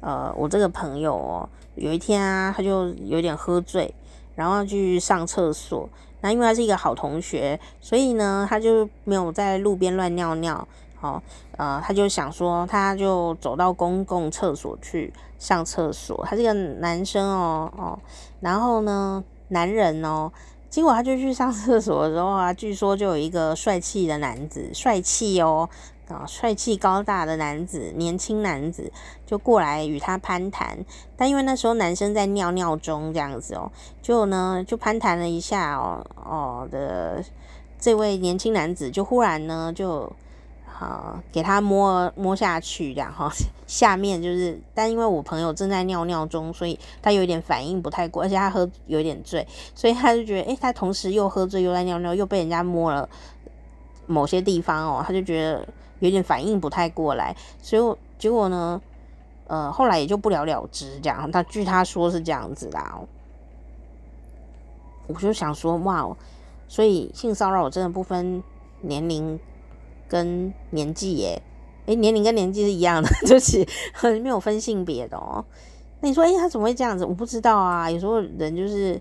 [0.00, 3.94] 呃，我这个朋友哦，有一天啊，他就有点喝醉，
[4.34, 5.88] 然后去上厕所。
[6.20, 10.66] 那因为他是一个好同学，所以呢，他就没有在路边乱尿尿。
[10.98, 11.22] 好，
[11.56, 16.24] 呃，他就想说，他就走到公共厕所去上厕所。
[16.26, 17.98] 他是个男生哦哦，
[18.40, 20.32] 然后呢，男人哦，
[20.70, 25.68] 结果他就去上厕所的时候啊，据说就有一个帅气的男子，帅气哦。
[26.08, 28.92] 啊，帅气高大的男子，年轻男子
[29.26, 30.78] 就过来与他攀谈，
[31.16, 33.68] 但因为那时候男生在尿尿中这样子哦，
[34.00, 37.24] 就呢就攀谈了一下哦哦的
[37.76, 40.02] 这位年轻男子就忽然呢就、
[40.78, 43.28] 啊、给他摸摸下去这样哈，
[43.66, 49.44] 下面就是，但因为我朋友正在尿尿中，所以他有点反应不太过，而且他喝有点醉，
[49.74, 53.08] 所以他就觉得诶，他同时又喝醉又在尿尿，又被人家摸了
[54.06, 55.66] 某些地方哦，他就觉得。
[56.00, 58.80] 有点反应不太过来，所以结果呢，
[59.46, 61.30] 呃，后来也就不了了之这样。
[61.30, 63.00] 他据他说是这样子啦，
[65.06, 66.16] 我就想说，哇，
[66.68, 68.42] 所以性骚扰真的不分
[68.80, 69.38] 年龄
[70.08, 71.42] 跟年纪耶？
[71.86, 73.66] 诶，年龄跟年纪是一样的， 就是
[74.20, 75.44] 没有分性别的哦。
[76.00, 77.04] 那你说，诶，他怎么会这样子？
[77.04, 77.90] 我不知道啊。
[77.90, 79.00] 有时候人就是。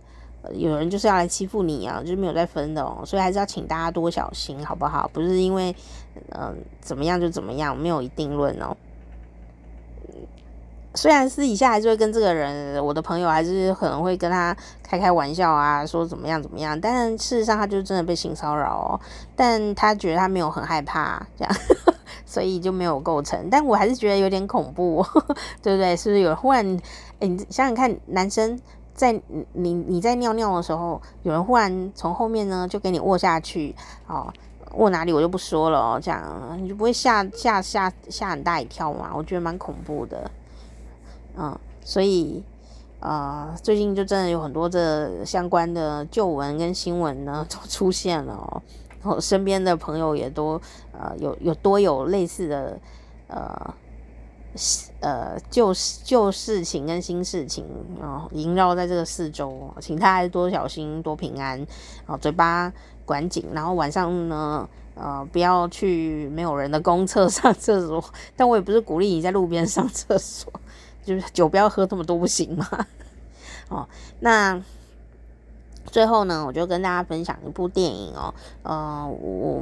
[0.54, 5.10] 有人就是要来欺负你啊，就是没有在分的哦，所以还是要请大家多小心，好不好？
[5.14, 5.76] 不是因为
[6.32, 8.76] 嗯、怎么样就怎么样，没有一定论哦。
[10.94, 19.00] 虽然私底下还是会跟这个人，我的朋友还是可能会跟他开开玩笑啊，说怎么样怎么样，但事实上他就真的被性骚扰哦。
[19.36, 21.54] 但他觉得他没有很害怕，这样，
[22.26, 23.50] 所以就没有构成。
[23.50, 25.06] 但我还是觉得有点恐怖，
[25.62, 25.98] 对不对？
[25.98, 26.66] 是不是有忽然，
[27.20, 28.58] 哎，你想想看，男生
[28.96, 29.12] 在
[29.54, 33.76] 你你在尿尿的时候，有人忽然从后面呢就给你握下去，
[34.08, 34.34] 哦，
[34.76, 39.12] 握哪里我就不说了哦，这样你就不会吓吓吓吓很大一跳嘛？
[39.14, 40.32] 我觉得蛮恐怖的。
[41.38, 42.42] 嗯，所以，
[43.02, 48.62] 呃，最近就真的有很多这相关的旧闻跟新闻呢都出现了哦，
[49.04, 50.60] 我身边的朋友也都
[50.94, 52.80] 呃有有多有类似的
[53.28, 53.74] 呃
[55.02, 57.66] 呃旧旧事情跟新事情
[58.02, 61.66] 哦萦绕在这个四周，请他还是多小心多平安
[62.06, 62.72] 哦，嘴巴
[63.06, 68.04] 管紧，然后晚上呢呃不要去没有人的公厕上厕所，
[68.36, 70.52] 但我也不是鼓励你在路边上厕所。
[71.04, 72.68] 就是酒不要喝这么多不行吗？
[73.70, 73.88] 哦，
[74.22, 74.60] 那
[75.86, 78.34] 最后呢，我就跟大家分享一部电影哦。
[78.64, 79.62] 呃，我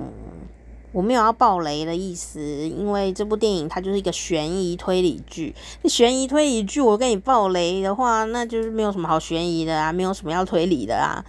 [0.94, 5.54] 我没有要爆雷的意思，因为这部电影它就是一个悬疑推理剧。
[5.84, 11.26] 悬疑推理剧，我跟你爆雷的话，那就是没有什么好悬疑的啊，没有什么要推理的啊。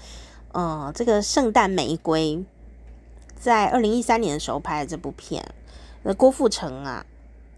[0.52, 2.36] 嗯、这个《圣诞玫瑰》
[3.34, 5.44] 在二零一三年的时候拍的这部片，
[6.04, 7.04] 那郭富城啊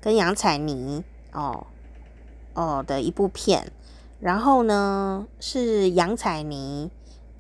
[0.01, 1.67] 跟杨采妮哦。
[2.59, 3.71] 哦的一部片，
[4.19, 6.91] 然后呢是杨采妮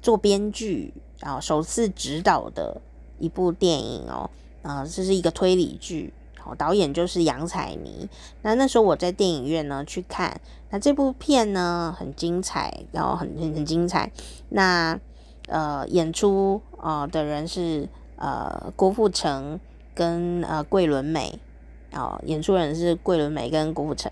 [0.03, 2.83] 做编剧，然后首次执导的
[3.19, 4.29] 一部电影哦，
[4.67, 8.09] 啊、呃，这是一个推理剧，好，导演就是杨采妮。
[8.43, 10.41] 那那时候我在电影院呢去看，
[10.71, 14.11] 那这部片呢很精彩，然后很很很精彩。
[14.49, 14.99] 那
[15.47, 19.61] 呃演出啊、呃、的人是呃郭富城
[19.95, 21.39] 跟呃桂纶镁，
[21.93, 24.11] 哦，演出人是桂纶镁跟郭富城。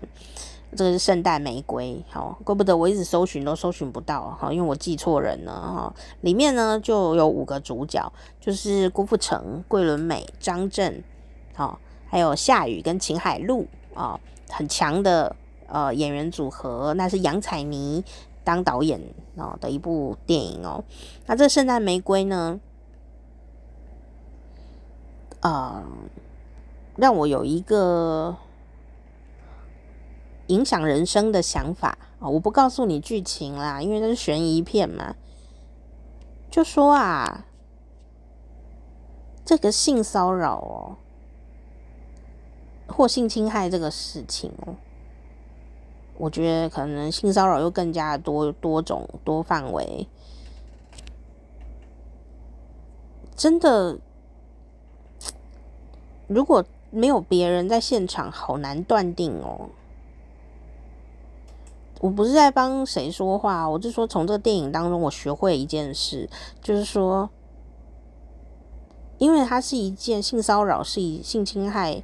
[0.75, 5.93] 这个是圣诞玫瑰，好，怪不得我一直搜寻都搜寻不到，好，因为我记错人了哈。
[6.21, 11.03] 里面呢就有五个主角，就是郭富城、桂纶镁、张震，
[11.55, 14.19] 好，还有夏雨跟秦海璐啊，
[14.49, 15.35] 很强的
[15.67, 16.93] 呃演员组合。
[16.95, 18.03] 那是杨采妮
[18.43, 19.01] 当导演
[19.37, 20.83] 啊的一部电影哦。
[21.25, 22.59] 那这圣诞玫瑰呢，
[25.39, 25.83] 啊、
[26.97, 28.35] 让我有一个。
[30.47, 32.29] 影响人生的想法啊！
[32.29, 35.15] 我不告诉你剧情啦，因为这是悬疑片嘛。
[36.51, 37.45] 就说啊，
[39.43, 40.97] 这个性骚扰哦，
[42.87, 44.75] 或性侵害这个事情哦，
[46.17, 50.07] 我觉得可能性骚扰又更加多多种多范围，
[53.35, 53.97] 真的，
[56.27, 59.69] 如果没有别人在现场，好难断定哦。
[62.01, 66.29] 我不是在帮谁说话，我就说从这个电影当中我学会一件事，
[66.61, 67.29] 就是说，
[69.17, 72.03] 因为它是一件性骚扰，是以性侵害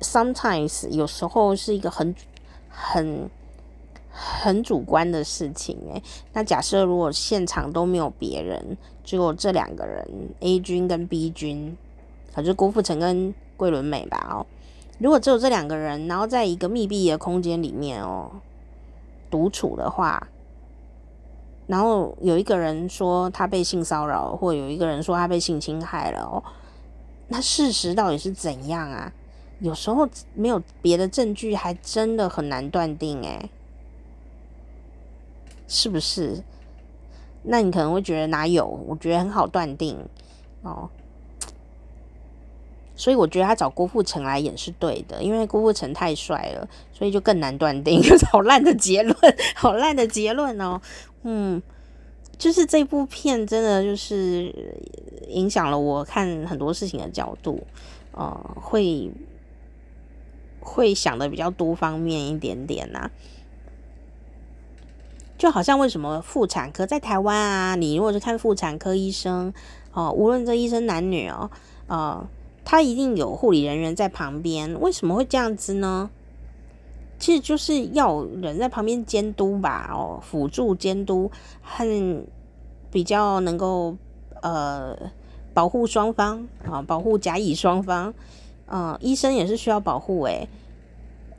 [0.00, 2.14] ，sometimes 有时候是一个很
[2.68, 3.30] 很
[4.10, 10.06] 很主观的事情诶，那假设如果现场都没有别人，只有这两个人
[10.40, 11.76] A 君跟 B 君，
[12.34, 14.46] 可就是郭富城跟桂纶镁吧哦。
[14.98, 18.30] 如果只有这两个人，然后在一个密闭的空间里面哦，
[19.30, 20.28] 独处的话，
[21.66, 26.42] 然后有一个人说他被性骚扰，或有一个人说他被性侵害了哦，
[27.28, 29.12] 那事实到底是怎样啊？
[29.60, 33.50] 有时候没有别的证据，还真的很难断定诶，
[35.66, 36.42] 是不是？
[37.42, 38.66] 那你可能会觉得哪有？
[38.66, 39.98] 我觉得很好断定
[40.62, 40.88] 哦。
[42.96, 48.00] 所以我觉得他找郭富城来演是对的，因为郭富城太帅了，所以就更难断定。
[48.30, 49.16] 好烂的结论，
[49.56, 50.80] 好烂的结论哦。
[51.24, 51.60] 嗯，
[52.38, 54.54] 就是这部片真的就是
[55.28, 57.66] 影响了我看很多事情的角度，
[58.12, 59.10] 呃，会
[60.60, 63.10] 会想的比较多方面一点点呐、啊。
[65.36, 69.52] 就好像为什么妇产科在台湾啊，你如果是看妇产科医生
[69.92, 71.50] 哦，无论这医生男女哦，
[71.88, 72.28] 呃。
[72.64, 76.08] 他一定有护理人员在旁边，为什么会这样子呢？
[77.18, 81.30] 其实就是要人在旁边监督吧，哦，辅助监督
[81.62, 82.26] 很
[82.90, 83.96] 比较能够
[84.42, 84.96] 呃
[85.52, 88.12] 保护双方啊，保护甲乙双方。
[88.66, 90.48] 嗯、呃，医生也是需要保护诶。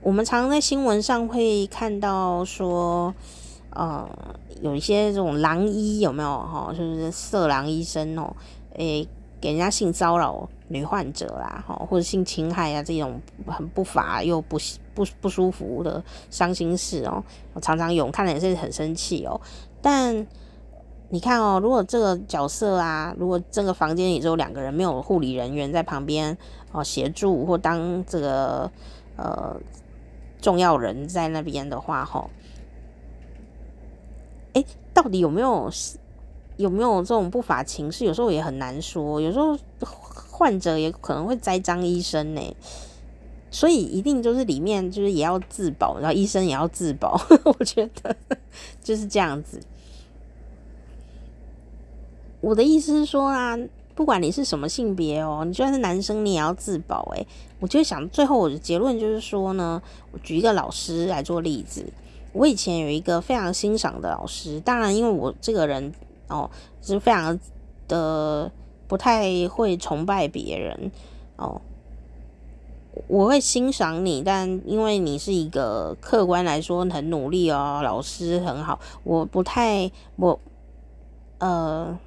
[0.02, 3.14] 我们常常在新闻上会看到说，
[3.72, 4.08] 呃，
[4.62, 6.72] 有一些这种狼医有没有哈？
[6.72, 8.36] 就是色狼医生哦，
[8.76, 9.08] 诶。
[9.42, 14.58] 给人家性骚扰女患者啦，哈，或者性侵害啊这种很不法又不
[14.94, 19.40] 不不舒服的伤心事哦，我常常有，看了也是很生气哦。
[19.82, 20.26] 但
[21.10, 26.36] 你看哦，如果这个角色啊，如果这个房间里只有两个人，没有护理人员在旁边
[26.72, 28.72] 哦协助或当这个
[29.16, 29.56] 呃
[30.42, 32.28] 重要人在那边的话，哈，
[34.54, 35.70] 诶，到底有没有
[36.58, 38.04] 有没有这种不法情事？
[38.04, 39.56] 有时候也很难说，有时候
[40.38, 42.56] 患者也可能会栽赃医生呢，
[43.50, 48.14] 所以一定就是里面就是也要自保，然后医生也要自保， 我觉得
[48.84, 49.62] 就是这样子。
[52.42, 53.58] 我的意思是说啊，
[53.96, 57.26] 不管你是什么性别哦，你就算是男生，你也要自保诶，
[57.62, 59.82] 我就想，最后我的结论就是说呢，
[60.12, 61.86] 我举一个老师来做例子。
[62.34, 65.94] 我以前有一个非常欣赏的老师，当然因为我这个人
[66.28, 67.40] 哦，是非常
[67.88, 68.52] 的
[68.88, 70.92] 不太会崇拜别人
[71.36, 71.62] 哦，
[73.08, 80.40] 我会欣赏你，但因为你是一个客观来说很努力哦，老师很好，我不太我
[81.40, 81.98] 呃。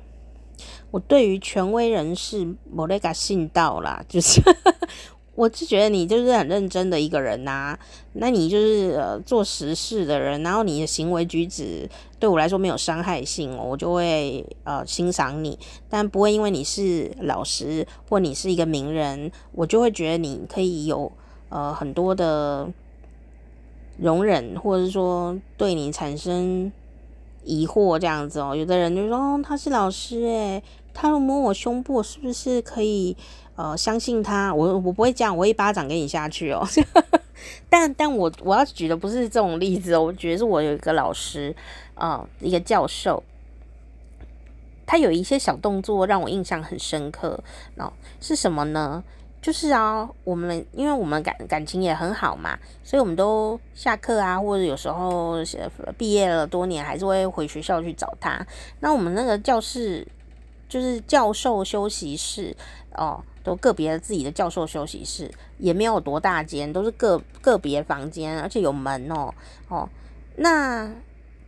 [0.90, 4.40] 我对于权威人士，莫雷嘎信道啦，就是
[5.38, 7.78] 我是觉得你就是很认真的一个人呐、
[8.14, 15.56] 那你就是呃做实事的人，然后你的行为举止对我来说没有伤害性，我就会呃欣赏你，
[15.88, 21.12] 但不会因为你是老师或你是一个名人，我就会觉得你可以有
[21.50, 22.68] 呃很多的
[23.96, 26.72] 容忍，或者是说对你产生。
[27.44, 30.62] 疑惑这样子哦，有的人就说哦，他是老师诶，
[30.92, 33.16] 他摸我胸部，是不是可以
[33.56, 34.54] 呃相信他？
[34.54, 36.66] 我我不会这样，我一巴掌给你下去哦。
[37.70, 41.54] 但但我我要举的不是这种例子哦，我觉得是我有一个老师
[41.94, 43.22] 啊、呃，一个教授，
[44.84, 47.38] 他有一些小动作让我印象很深刻
[47.76, 49.04] 哦，是什么呢？
[49.40, 55.36] 就是啊，我们因为我们感感情也很好嘛，所以我们都下课啊，或者有时候
[55.96, 58.44] 毕业了多年，还是会回学校去找他。
[58.80, 60.06] 那我们那个教室
[60.68, 62.54] 就是教授休息室
[62.94, 69.32] 哦，都个别的自己的教授休息室，也没有多大间，都是个个别房间，而且有门哦
[69.68, 69.88] 哦。
[70.36, 70.90] 那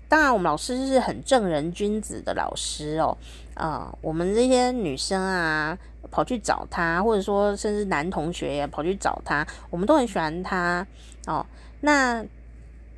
[0.08, 3.18] 当然，我们老师是很正人君子的老师哦，
[3.54, 5.76] 啊、我们这些女生啊。
[6.10, 10.86] 跑去找他，或者说甚至男同学也跑去找他，我们都很喜欢他
[11.26, 11.44] 哦。
[11.80, 12.24] 那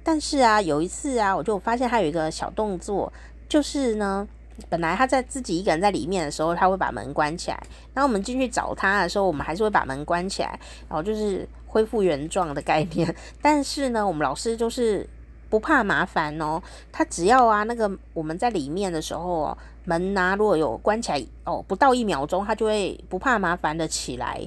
[0.02, 3.12] 但是啊，有一次啊，我就发现他有一个小动作，
[3.48, 4.26] 就是呢，
[4.68, 7.62] 本来他在自己一个人在里面的时候，他会把门关起来。
[7.94, 10.58] 然后我们进去找他的时候，我们还是会把门关起来，
[10.88, 13.14] 然后就是恢复原状的概念。
[13.40, 15.08] 但是呢，我们老师就是。
[15.52, 24.40] 不怕麻烦哦，他只要啊，那个我们在里面的时候哦，门啊如果有关起来哦，不到一秒钟，他就会不怕麻烦的起来，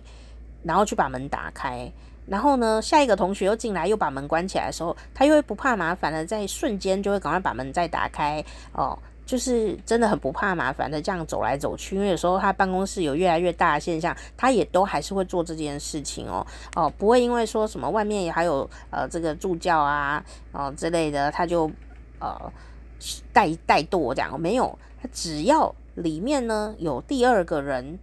[0.63, 1.91] 然后去把门打开。
[2.27, 8.97] 然后呢，下一个同学又进来又把门关起来的时候，他又会不怕麻烦的在瞬间就会赶快把门再打开哦。
[9.25, 21.67] 就是真的很不怕麻烦的这样走来走去，因为有时候他办公室有越来越大的现象，他也都还是会做这件事情哦哦，不会因为说什么外面还有呃这个助教啊哦之类的，他就
[22.19, 22.39] 呃
[23.33, 24.77] 带带舵这样，没有，
[25.07, 27.99] 只要里面呢有第二个人，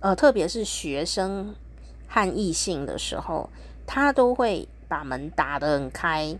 [0.00, 1.54] 呃特别是学生
[2.08, 3.50] 和异性的时候，
[3.86, 6.38] 他都会把门打得很开，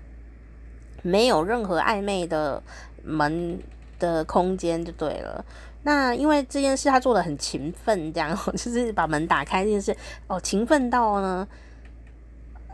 [1.02, 2.62] 没有任何暧昧的。
[3.08, 3.62] 门
[4.00, 5.44] 的空间就对了。
[5.84, 9.96] 那因为这件事他做得很勤奋，这样 就是把门打开这件事
[10.26, 11.46] 哦，勤奋到呢，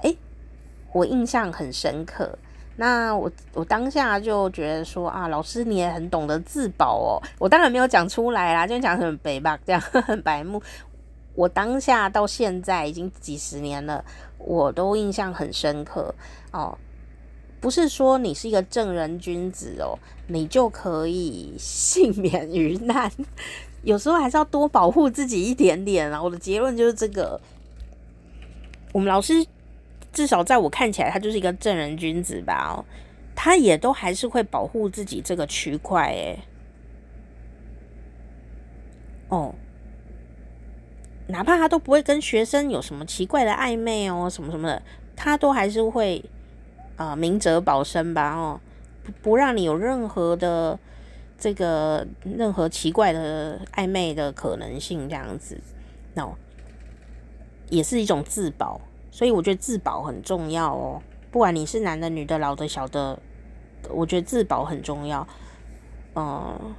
[0.03, 0.17] 诶，
[0.95, 2.39] 我印象很深刻。
[2.77, 7.23] 那我我当下就觉得说啊，老师你也很懂得自保哦。
[7.39, 10.63] 我当然没有讲出来啦，就讲很北吧，这样 很白目。
[11.35, 14.05] 我当下到现在已经几十年了，
[14.39, 16.15] 我都印象很深刻
[16.53, 16.77] 哦。
[17.61, 19.97] 不是说你是一个正人君子哦，
[20.27, 23.11] 你就可以幸免于难。
[23.83, 26.23] 有时候还是要多保护自己一点点啊。
[26.23, 27.41] 我的结论就是这个。
[28.93, 29.33] 我们老师
[30.13, 32.75] 至少在我看起来，他就是一个正人君子吧？
[32.77, 32.85] 哦，
[33.35, 36.39] 他也都还是会保护自己这个区块诶。
[39.29, 39.55] 哦，
[41.29, 44.83] 哪怕他都不会跟学生有什么奇怪的暧昧哦，什么什么的，
[45.17, 46.25] 他都还是会。
[46.95, 48.61] 啊，明哲保身吧，哦，
[49.03, 50.79] 不不让你有任何的
[51.39, 55.59] 这个任何奇怪的暧昧的可能性，这样子，
[56.15, 56.31] 那、
[57.71, 58.79] 也是一种自保，
[59.13, 61.01] 所以我觉得自保很重要哦。
[61.31, 63.17] 不管你是男的、女的、老的、小的，
[63.91, 65.25] 我觉得自保很重要。
[66.17, 66.75] 嗯，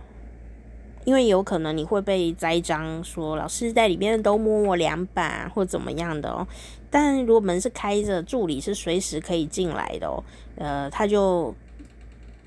[1.06, 6.46] 因为有可能你会被栽赃，说老师在里面都摸我两把或怎么样的哦。
[6.90, 10.24] 但如果门是开着，助理是随时可以进来的哦，
[10.58, 11.56] 呃，他就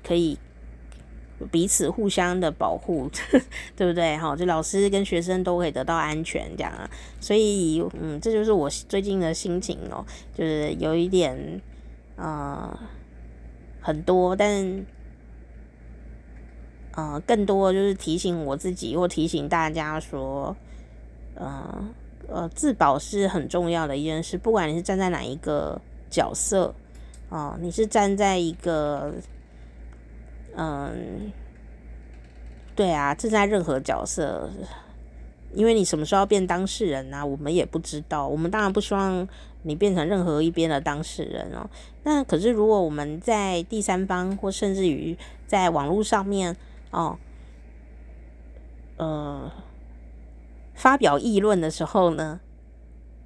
[0.03, 0.37] 可以。
[1.51, 3.07] 彼此互相的保护，
[3.77, 4.17] 对不对？
[4.17, 6.89] 哈，就老师跟学生都可以得到安全，这样啊。
[7.19, 11.61] 所以，嗯，这就是我最近的心情哦，就是有一点，
[12.15, 12.75] 呃，
[13.79, 14.85] 很多，但，
[16.93, 20.55] 呃，更多就是提醒我自己，或提醒大家说，
[21.35, 21.85] 呃，
[22.27, 24.39] 呃，自保是很重要的一件事。
[24.39, 25.79] 不管你是站在哪一个
[26.09, 26.73] 角色，
[27.29, 29.13] 哦、你是站在一个。
[30.59, 31.31] 嗯，
[32.75, 34.49] 对啊，正在任何角色，
[35.53, 37.17] 因为你什么时候变当事人呢？
[37.17, 37.25] 啊？
[37.25, 38.27] 我们也不知道。
[38.27, 39.27] 我们当然不希望
[39.61, 41.69] 你变成任何一边的当事人哦。
[42.03, 46.57] 那可是，如果我们在第三方，或甚至于在网络上面
[46.89, 47.19] 哦，
[48.97, 49.51] 呃，
[50.73, 52.39] 发表议论的时候呢，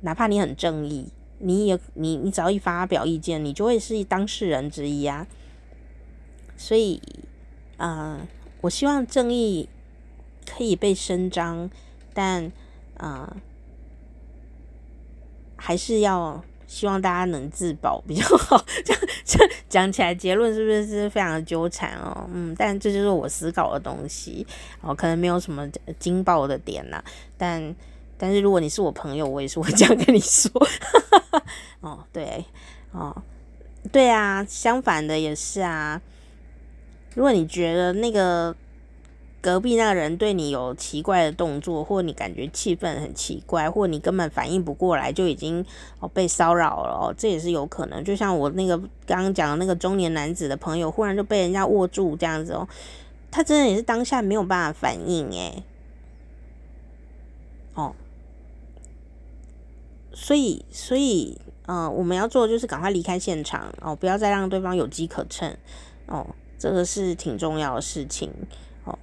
[0.02, 1.08] 哪怕你很正义，
[1.40, 5.26] 你也你你只要一发表意见，你就会是当事人之一啊。
[6.64, 7.02] 所以，
[7.78, 8.20] 啊、
[8.62, 9.68] 我希望正义
[10.46, 11.68] 可以被伸张，
[12.14, 12.52] 但
[12.98, 13.36] 啊、
[15.56, 18.64] 还是要希望大家能自保比较好。
[18.86, 18.94] 这
[19.26, 22.30] 这讲起来，结论是不是是非常的纠缠哦？
[22.32, 24.46] 嗯，但这就是我思考的东西
[24.82, 27.04] 哦，可能没有什么惊爆的点呐。
[27.40, 27.76] 但
[28.20, 30.52] 但是如果你是我朋友，我也是会这样跟你说。
[31.82, 32.46] 哦，对，
[32.92, 33.24] 哦，
[33.92, 36.00] 对啊，相反的也是啊。
[37.14, 38.56] 如果你觉得那个
[39.42, 45.66] 隔壁那个人对你有奇怪的动作，或你感觉气氛很奇怪，或你根本反应不过来就已经
[46.00, 48.04] 哦被骚扰了哦，这也是有可能。
[48.04, 52.68] 就像我那个刚刚讲的那个中年男子的朋友，忽然就被人家握住这样子哦，
[53.32, 55.64] 他真的也是当下没有办法反应诶。
[57.74, 57.96] 哦，
[60.14, 65.56] 所以所以嗯、我们要做的就是赶快离开现场哦，不要再让对方有机可乘
[66.06, 66.28] 哦。
[66.62, 68.32] 这个是挺重要的事情
[68.84, 68.96] 哦，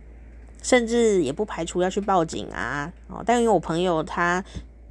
[0.63, 3.21] 甚至也不排除要去报警啊哦。
[3.27, 4.43] 但因为我朋友他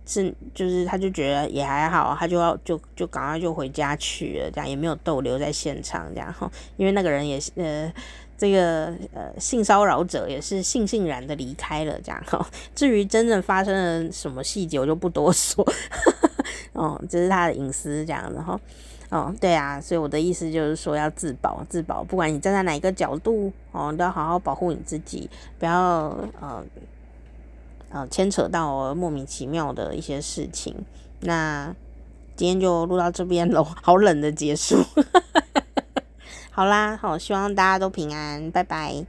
[0.06, 6.52] 是就是他就觉得也还好，他就要就就赶快就回家去了，这样也没有逗留在现场这样哈。
[6.76, 7.90] 因为那个人也是呃
[8.38, 12.46] 这个呃性骚扰者也是悻悻然的离开了这样哈。
[12.76, 15.66] 至于真正发生了什么细节，我就不多说
[16.74, 18.60] 哦，这是他的隐私这样子哈。
[19.10, 26.64] 哦，对啊，所以我的意思就是说要自保，自保，不管你站在哪一个角度，哦，都要好好保护你自己，不要呃
[27.90, 30.76] 呃牵扯到莫名其妙的一些事情。
[31.22, 31.74] 那
[32.36, 34.84] 今天就录到这边喽，好冷的结束。
[36.52, 39.06] 好啦，好，希望大家都平安，拜拜。